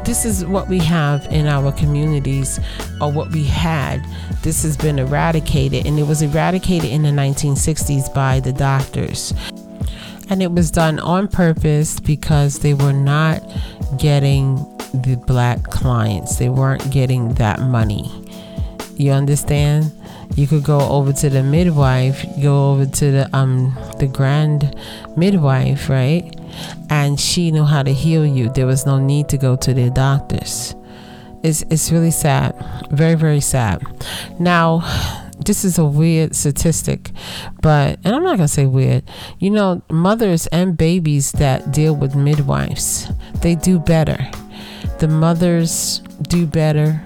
this 0.07 0.25
is 0.25 0.47
what 0.47 0.69
we 0.69 0.79
have 0.79 1.27
in 1.33 1.47
our 1.47 1.73
communities, 1.73 2.61
or 3.01 3.11
what 3.11 3.31
we 3.33 3.43
had. 3.43 4.05
This 4.43 4.63
has 4.63 4.77
been 4.77 5.01
eradicated, 5.01 5.85
and 5.85 5.99
it 5.99 6.05
was 6.05 6.23
eradicated 6.23 6.89
in 6.89 7.03
the 7.03 7.11
1960s 7.11 8.15
by 8.15 8.39
the 8.39 8.53
doctors. 8.53 9.35
And 10.31 10.43
it 10.43 10.53
was 10.53 10.71
done 10.71 11.01
on 11.01 11.27
purpose 11.27 11.99
because 11.99 12.61
they 12.61 12.73
were 12.73 12.93
not 12.93 13.43
getting 13.99 14.57
the 14.95 15.17
black 15.27 15.65
clients, 15.65 16.37
they 16.37 16.49
weren't 16.49 16.89
getting 16.91 17.35
that 17.35 17.61
money. 17.61 18.11
You 18.95 19.11
understand? 19.11 19.93
You 20.37 20.47
could 20.47 20.65
go 20.65 20.81
over 20.81 21.13
to 21.15 21.31
the 21.31 21.43
midwife, 21.43 22.25
go 22.41 22.73
over 22.73 22.87
to 22.87 23.11
the 23.11 23.37
um 23.37 23.77
the 23.99 24.07
grand 24.07 24.75
midwife, 25.17 25.89
right? 25.89 26.36
And 26.91 27.19
she 27.19 27.51
knew 27.51 27.65
how 27.65 27.83
to 27.83 27.93
heal 27.93 28.27
you. 28.27 28.51
There 28.51 28.67
was 28.67 28.87
no 28.87 28.99
need 28.99 29.29
to 29.31 29.39
go 29.39 29.57
to 29.57 29.75
the 29.75 29.91
doctors. 29.91 30.75
It's 31.43 31.63
it's 31.71 31.93
really 31.93 32.11
sad. 32.11 32.55
Very, 32.91 33.15
very 33.15 33.41
sad. 33.41 33.83
Now 34.39 34.81
this 35.45 35.65
is 35.65 35.79
a 35.79 35.85
weird 35.85 36.35
statistic, 36.35 37.13
but 37.63 37.99
and 38.05 38.15
I'm 38.15 38.23
not 38.23 38.37
gonna 38.37 38.49
say 38.49 38.67
weird. 38.67 39.05
You 39.39 39.51
know, 39.51 39.83
mothers 39.91 40.47
and 40.49 40.77
babies 40.77 41.33
that 41.33 41.73
deal 41.73 41.95
with 41.95 42.15
midwives, 42.15 43.09
they 43.43 43.55
do 43.55 43.79
better. 43.79 44.19
The 44.99 45.09
mothers 45.09 46.01
do 46.23 46.47
better 46.47 47.01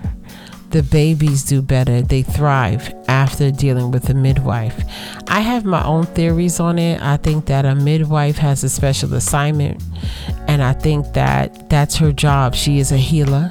the 0.70 0.82
babies 0.84 1.44
do 1.44 1.60
better. 1.62 2.00
They 2.00 2.22
thrive 2.22 2.92
after 3.08 3.50
dealing 3.50 3.90
with 3.90 4.08
a 4.08 4.14
midwife. 4.14 4.84
I 5.28 5.40
have 5.40 5.64
my 5.64 5.84
own 5.84 6.06
theories 6.06 6.60
on 6.60 6.78
it. 6.78 7.02
I 7.02 7.16
think 7.16 7.46
that 7.46 7.64
a 7.64 7.74
midwife 7.74 8.38
has 8.38 8.62
a 8.62 8.68
special 8.68 9.14
assignment, 9.14 9.82
and 10.46 10.62
I 10.62 10.72
think 10.72 11.12
that 11.14 11.68
that's 11.68 11.96
her 11.96 12.12
job. 12.12 12.54
She 12.54 12.78
is 12.78 12.92
a 12.92 12.96
healer. 12.96 13.50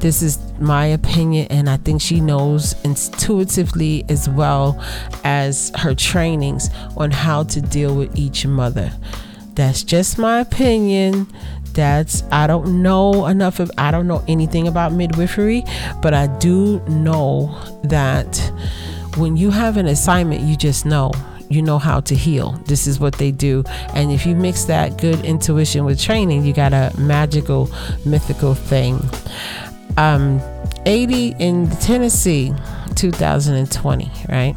This 0.00 0.22
is 0.22 0.38
my 0.58 0.86
opinion, 0.86 1.46
and 1.50 1.68
I 1.68 1.76
think 1.78 2.00
she 2.00 2.20
knows 2.20 2.74
intuitively 2.84 4.04
as 4.08 4.28
well 4.28 4.82
as 5.24 5.72
her 5.76 5.94
trainings 5.94 6.70
on 6.96 7.10
how 7.10 7.42
to 7.44 7.60
deal 7.60 7.94
with 7.96 8.16
each 8.16 8.46
mother. 8.46 8.92
That's 9.54 9.82
just 9.82 10.18
my 10.18 10.40
opinion 10.40 11.26
that's 11.76 12.24
I 12.32 12.46
don't 12.46 12.82
know 12.82 13.26
enough 13.26 13.60
of 13.60 13.70
I 13.78 13.90
don't 13.92 14.08
know 14.08 14.24
anything 14.26 14.66
about 14.66 14.92
midwifery, 14.92 15.62
but 16.02 16.14
I 16.14 16.26
do 16.38 16.80
know 16.88 17.56
that 17.84 18.36
when 19.16 19.36
you 19.36 19.50
have 19.50 19.76
an 19.76 19.86
assignment, 19.86 20.40
you 20.42 20.56
just 20.56 20.84
know 20.84 21.12
you 21.48 21.62
know 21.62 21.78
how 21.78 22.00
to 22.00 22.14
heal. 22.14 22.52
This 22.66 22.88
is 22.88 22.98
what 22.98 23.14
they 23.14 23.30
do. 23.30 23.62
And 23.94 24.10
if 24.10 24.26
you 24.26 24.34
mix 24.34 24.64
that 24.64 24.98
good 24.98 25.24
intuition 25.24 25.84
with 25.84 26.00
training, 26.00 26.44
you 26.44 26.52
got 26.52 26.72
a 26.72 26.92
magical, 26.98 27.70
mythical 28.04 28.54
thing. 28.54 28.98
Um, 29.96 30.40
80 30.86 31.36
in 31.38 31.70
Tennessee, 31.70 32.52
2020, 32.96 34.10
right? 34.28 34.56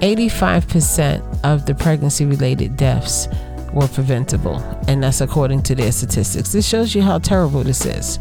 85% 0.00 1.40
of 1.42 1.66
the 1.66 1.74
pregnancy 1.74 2.24
related 2.24 2.76
deaths 2.76 3.26
were 3.74 3.88
preventable, 3.88 4.56
and 4.88 5.02
that's 5.02 5.20
according 5.20 5.62
to 5.64 5.74
their 5.74 5.92
statistics. 5.92 6.52
This 6.52 6.66
shows 6.66 6.94
you 6.94 7.02
how 7.02 7.18
terrible 7.18 7.62
this 7.62 7.84
is. 7.84 8.18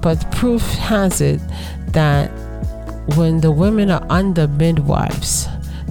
But 0.00 0.30
proof 0.32 0.62
has 0.62 1.20
it 1.20 1.40
that 1.88 2.28
when 3.16 3.40
the 3.40 3.50
women 3.50 3.90
are 3.90 4.04
under 4.08 4.48
midwives, 4.48 5.46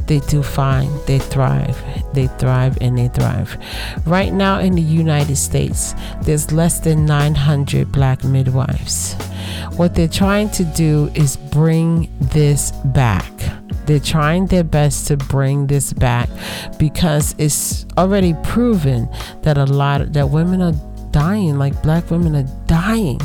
they 0.07 0.19
do 0.19 0.43
fine, 0.43 0.91
they 1.05 1.19
thrive, 1.19 1.81
they 2.13 2.27
thrive, 2.27 2.77
and 2.81 2.97
they 2.97 3.07
thrive. 3.07 3.57
Right 4.05 4.33
now 4.33 4.59
in 4.59 4.75
the 4.75 4.81
United 4.81 5.37
States, 5.37 5.95
there's 6.23 6.51
less 6.51 6.79
than 6.79 7.05
900 7.05 7.91
black 7.91 8.23
midwives. 8.23 9.13
What 9.77 9.95
they're 9.95 10.07
trying 10.07 10.49
to 10.51 10.63
do 10.63 11.09
is 11.15 11.37
bring 11.37 12.09
this 12.19 12.71
back 12.85 13.31
they're 13.85 13.99
trying 13.99 14.47
their 14.47 14.63
best 14.63 15.07
to 15.07 15.17
bring 15.17 15.67
this 15.67 15.93
back 15.93 16.29
because 16.77 17.35
it's 17.37 17.85
already 17.97 18.33
proven 18.43 19.09
that 19.41 19.57
a 19.57 19.65
lot 19.65 20.01
of, 20.01 20.13
that 20.13 20.29
women 20.29 20.61
are 20.61 20.73
dying, 21.11 21.57
like 21.57 21.81
black 21.83 22.09
women 22.09 22.35
are 22.35 22.47
dying 22.67 23.19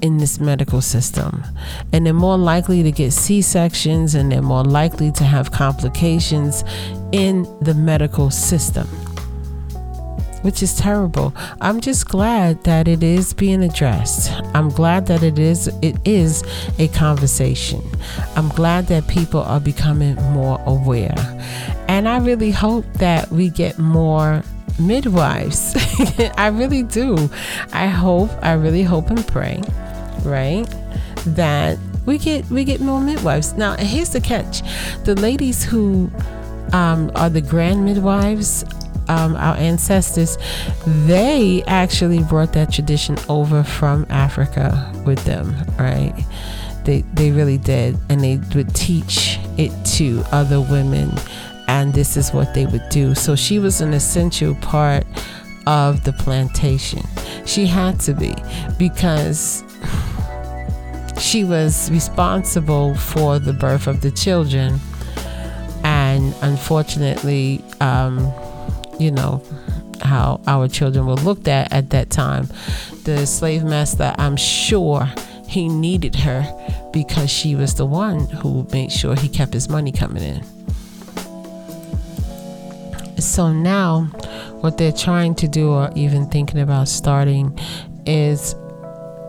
in 0.00 0.18
this 0.18 0.40
medical 0.40 0.80
system. 0.80 1.44
And 1.92 2.06
they're 2.06 2.14
more 2.14 2.38
likely 2.38 2.82
to 2.82 2.92
get 2.92 3.12
C 3.12 3.42
sections 3.42 4.14
and 4.14 4.32
they're 4.32 4.42
more 4.42 4.64
likely 4.64 5.12
to 5.12 5.24
have 5.24 5.52
complications 5.52 6.64
in 7.12 7.42
the 7.60 7.74
medical 7.74 8.30
system 8.30 8.88
which 10.42 10.62
is 10.62 10.74
terrible. 10.76 11.34
I'm 11.60 11.80
just 11.80 12.08
glad 12.08 12.64
that 12.64 12.88
it 12.88 13.02
is 13.02 13.32
being 13.34 13.62
addressed. 13.62 14.32
I'm 14.54 14.68
glad 14.70 15.06
that 15.06 15.22
it 15.22 15.38
is 15.38 15.68
it 15.82 15.96
is 16.04 16.42
a 16.78 16.88
conversation. 16.88 17.82
I'm 18.36 18.48
glad 18.50 18.86
that 18.88 19.06
people 19.08 19.40
are 19.40 19.60
becoming 19.60 20.14
more 20.32 20.60
aware. 20.66 21.14
And 21.88 22.08
I 22.08 22.18
really 22.18 22.50
hope 22.50 22.84
that 22.94 23.30
we 23.30 23.50
get 23.50 23.78
more 23.78 24.42
midwives. 24.78 25.74
I 26.36 26.48
really 26.48 26.82
do. 26.82 27.16
I 27.72 27.86
hope, 27.86 28.30
I 28.42 28.52
really 28.52 28.82
hope 28.82 29.10
and 29.10 29.26
pray, 29.26 29.62
right? 30.24 30.66
That 31.26 31.78
we 32.06 32.18
get 32.18 32.48
we 32.50 32.64
get 32.64 32.80
more 32.80 33.00
midwives. 33.00 33.52
Now, 33.54 33.76
here's 33.76 34.10
the 34.10 34.20
catch. 34.20 34.62
The 35.04 35.14
ladies 35.16 35.62
who 35.62 36.10
um, 36.72 37.10
are 37.14 37.28
the 37.28 37.42
grand 37.42 37.84
midwives 37.84 38.64
um, 39.10 39.34
our 39.34 39.56
ancestors, 39.56 40.38
they 40.86 41.64
actually 41.66 42.22
brought 42.22 42.52
that 42.52 42.72
tradition 42.72 43.16
over 43.28 43.64
from 43.64 44.06
Africa 44.08 44.92
with 45.04 45.24
them, 45.24 45.52
right? 45.80 46.14
They, 46.84 47.02
they 47.12 47.32
really 47.32 47.58
did. 47.58 47.98
And 48.08 48.20
they 48.20 48.38
would 48.54 48.72
teach 48.72 49.40
it 49.58 49.72
to 49.96 50.22
other 50.30 50.60
women. 50.60 51.12
And 51.66 51.92
this 51.92 52.16
is 52.16 52.32
what 52.32 52.54
they 52.54 52.66
would 52.66 52.88
do. 52.88 53.16
So 53.16 53.34
she 53.34 53.58
was 53.58 53.80
an 53.80 53.94
essential 53.94 54.54
part 54.56 55.04
of 55.66 56.04
the 56.04 56.12
plantation. 56.12 57.02
She 57.46 57.66
had 57.66 57.98
to 58.00 58.14
be 58.14 58.34
because 58.78 59.64
she 61.18 61.42
was 61.42 61.90
responsible 61.90 62.94
for 62.94 63.40
the 63.40 63.52
birth 63.52 63.88
of 63.88 64.02
the 64.02 64.12
children. 64.12 64.78
And 65.82 66.32
unfortunately, 66.42 67.64
um, 67.80 68.32
you 69.00 69.10
know, 69.10 69.42
how 70.02 70.40
our 70.46 70.68
children 70.68 71.06
were 71.06 71.14
looked 71.14 71.48
at 71.48 71.72
at 71.72 71.90
that 71.90 72.10
time. 72.10 72.48
The 73.04 73.26
slave 73.26 73.64
master, 73.64 74.14
I'm 74.18 74.36
sure 74.36 75.08
he 75.48 75.68
needed 75.68 76.14
her 76.16 76.44
because 76.92 77.30
she 77.30 77.54
was 77.54 77.74
the 77.74 77.86
one 77.86 78.28
who 78.28 78.66
made 78.72 78.92
sure 78.92 79.16
he 79.16 79.28
kept 79.28 79.52
his 79.52 79.68
money 79.68 79.90
coming 79.90 80.22
in. 80.22 80.44
So 83.20 83.52
now, 83.52 84.04
what 84.60 84.78
they're 84.78 84.92
trying 84.92 85.34
to 85.36 85.48
do, 85.48 85.70
or 85.70 85.90
even 85.94 86.28
thinking 86.28 86.60
about 86.60 86.88
starting, 86.88 87.58
is 88.06 88.54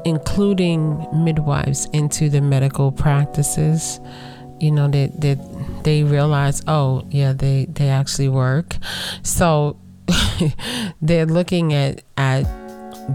including 0.06 1.08
midwives 1.14 1.86
into 1.94 2.30
the 2.30 2.42
medical 2.42 2.92
practices 2.92 4.00
you 4.62 4.72
know 4.72 4.88
that 4.88 5.20
they, 5.20 5.36
they, 5.36 5.42
they 5.84 6.04
realize 6.04 6.62
oh 6.68 7.04
yeah 7.10 7.34
they 7.34 7.66
they 7.66 7.90
actually 7.90 8.30
work. 8.30 8.78
So 9.24 9.78
they're 11.02 11.26
looking 11.26 11.74
at 11.74 12.04
at 12.18 12.44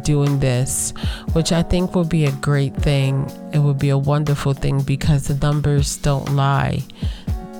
doing 0.02 0.40
this 0.40 0.92
which 1.32 1.52
i 1.52 1.62
think 1.62 1.94
will 1.94 2.04
be 2.04 2.24
a 2.24 2.32
great 2.32 2.74
thing. 2.76 3.30
It 3.52 3.58
would 3.58 3.78
be 3.78 3.90
a 3.90 3.98
wonderful 3.98 4.52
thing 4.52 4.82
because 4.82 5.28
the 5.28 5.34
numbers 5.34 5.96
don't 5.96 6.34
lie. 6.34 6.82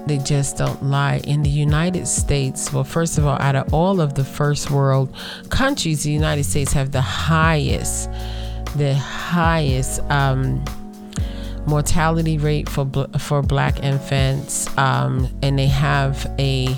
They 0.06 0.18
just 0.18 0.56
don't 0.56 0.82
lie. 0.84 1.20
In 1.24 1.42
the 1.42 1.50
United 1.50 2.06
States, 2.06 2.72
well, 2.72 2.84
first 2.84 3.18
of 3.18 3.26
all, 3.26 3.38
out 3.40 3.56
of 3.56 3.74
all 3.74 4.00
of 4.00 4.14
the 4.14 4.24
first 4.24 4.70
world 4.70 5.14
countries, 5.50 6.04
the 6.04 6.12
United 6.12 6.44
States 6.44 6.72
have 6.72 6.92
the 6.92 7.00
highest, 7.00 8.08
the 8.76 8.94
highest 8.94 10.00
um, 10.10 10.64
mortality 11.66 12.38
rate 12.38 12.68
for 12.68 12.86
for 13.18 13.42
black 13.42 13.82
infants, 13.82 14.66
um, 14.78 15.28
and 15.42 15.58
they 15.58 15.66
have 15.66 16.26
a 16.38 16.68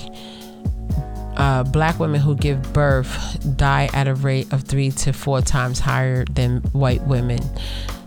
uh, 1.37 1.63
black 1.63 1.99
women 2.01 2.21
who 2.21 2.35
give 2.35 2.73
birth 2.73 3.57
die 3.57 3.89
at 3.93 4.09
a 4.09 4.15
rate 4.15 4.53
of 4.53 4.63
three 4.63 4.91
to 4.91 5.13
four 5.13 5.41
times 5.41 5.79
higher 5.79 6.25
than 6.25 6.61
white 6.73 7.03
women. 7.03 7.41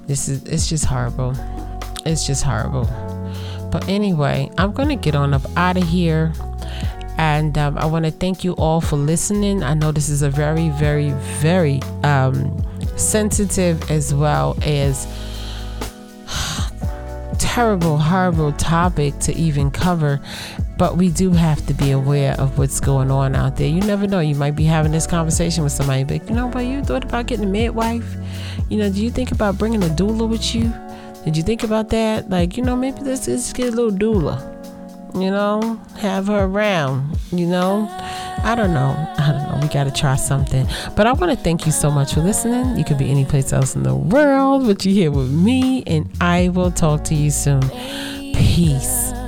This 0.07 0.27
is 0.27 0.43
it's 0.43 0.67
just 0.67 0.85
horrible. 0.85 1.33
It's 2.05 2.27
just 2.27 2.43
horrible. 2.43 2.85
But 3.71 3.87
anyway, 3.87 4.51
I'm 4.57 4.73
gonna 4.73 4.97
get 4.97 5.15
on 5.15 5.33
up 5.33 5.45
out 5.57 5.77
of 5.77 5.83
here. 5.83 6.33
And 7.17 7.55
um, 7.57 7.77
I 7.77 7.85
want 7.85 8.05
to 8.05 8.11
thank 8.11 8.43
you 8.43 8.53
all 8.53 8.81
for 8.81 8.95
listening. 8.95 9.61
I 9.61 9.75
know 9.75 9.91
this 9.91 10.09
is 10.09 10.23
a 10.23 10.29
very, 10.29 10.69
very, 10.69 11.11
very 11.39 11.79
um, 12.03 12.65
sensitive 12.95 13.91
as 13.91 14.11
well 14.11 14.57
as 14.63 15.05
terrible, 17.51 17.97
horrible 17.97 18.53
topic 18.53 19.19
to 19.19 19.35
even 19.35 19.69
cover. 19.69 20.21
But 20.77 20.95
we 20.95 21.09
do 21.09 21.31
have 21.31 21.65
to 21.67 21.73
be 21.73 21.91
aware 21.91 22.33
of 22.39 22.57
what's 22.57 22.79
going 22.79 23.11
on 23.11 23.35
out 23.35 23.57
there. 23.57 23.67
You 23.67 23.81
never 23.81 24.07
know. 24.07 24.21
You 24.21 24.35
might 24.35 24.55
be 24.55 24.63
having 24.63 24.93
this 24.93 25.05
conversation 25.05 25.61
with 25.65 25.73
somebody, 25.73 26.05
but 26.05 26.29
you 26.29 26.33
know 26.33 26.47
what? 26.47 26.61
You 26.61 26.81
thought 26.81 27.03
about 27.03 27.27
getting 27.27 27.43
a 27.45 27.49
midwife? 27.49 28.15
You 28.69 28.77
know, 28.77 28.89
do 28.89 29.03
you 29.03 29.11
think 29.11 29.33
about 29.33 29.57
bringing 29.57 29.83
a 29.83 29.87
doula 29.87 30.29
with 30.29 30.55
you? 30.55 30.73
Did 31.25 31.35
you 31.35 31.43
think 31.43 31.63
about 31.63 31.89
that? 31.89 32.29
Like, 32.29 32.55
you 32.55 32.63
know, 32.63 32.77
maybe 32.77 33.01
let's 33.01 33.25
just 33.25 33.53
get 33.53 33.73
a 33.73 33.75
little 33.75 33.91
doula. 33.91 34.39
You 35.13 35.29
know, 35.29 35.77
have 35.97 36.27
her 36.27 36.45
around. 36.45 37.17
You 37.33 37.47
know, 37.47 37.89
I 38.43 38.55
don't 38.55 38.73
know. 38.73 38.95
I 39.17 39.27
don't 39.27 39.37
know. 39.37 39.40
We 39.61 39.67
got 39.67 39.83
to 39.83 39.91
try 39.91 40.15
something. 40.15 40.67
But 40.95 41.07
I 41.07 41.13
want 41.13 41.31
to 41.31 41.43
thank 41.43 41.65
you 41.65 41.71
so 41.71 41.91
much 41.91 42.13
for 42.13 42.21
listening. 42.21 42.77
You 42.77 42.83
could 42.83 42.97
be 42.97 43.11
any 43.11 43.25
place 43.25 43.53
else 43.53 43.75
in 43.75 43.83
the 43.83 43.95
world, 43.95 44.65
but 44.65 44.83
you're 44.85 44.93
here 44.93 45.11
with 45.11 45.31
me, 45.31 45.83
and 45.85 46.09
I 46.19 46.49
will 46.49 46.71
talk 46.71 47.03
to 47.05 47.15
you 47.15 47.29
soon. 47.29 47.61
Peace. 48.33 49.20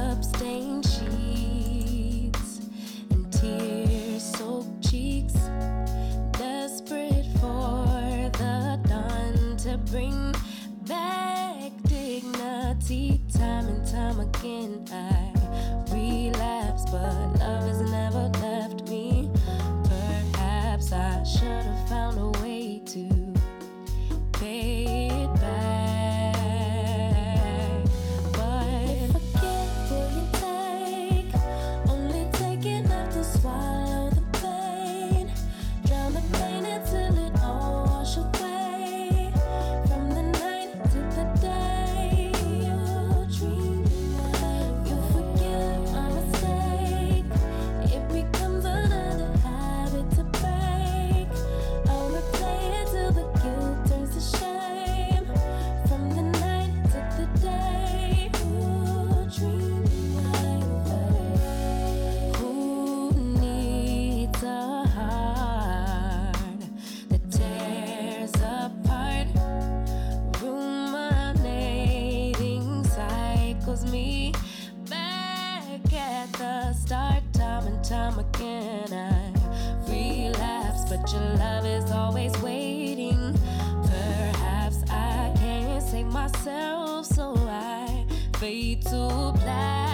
fade 88.44 88.82
to 88.82 89.32
black. 89.40 89.93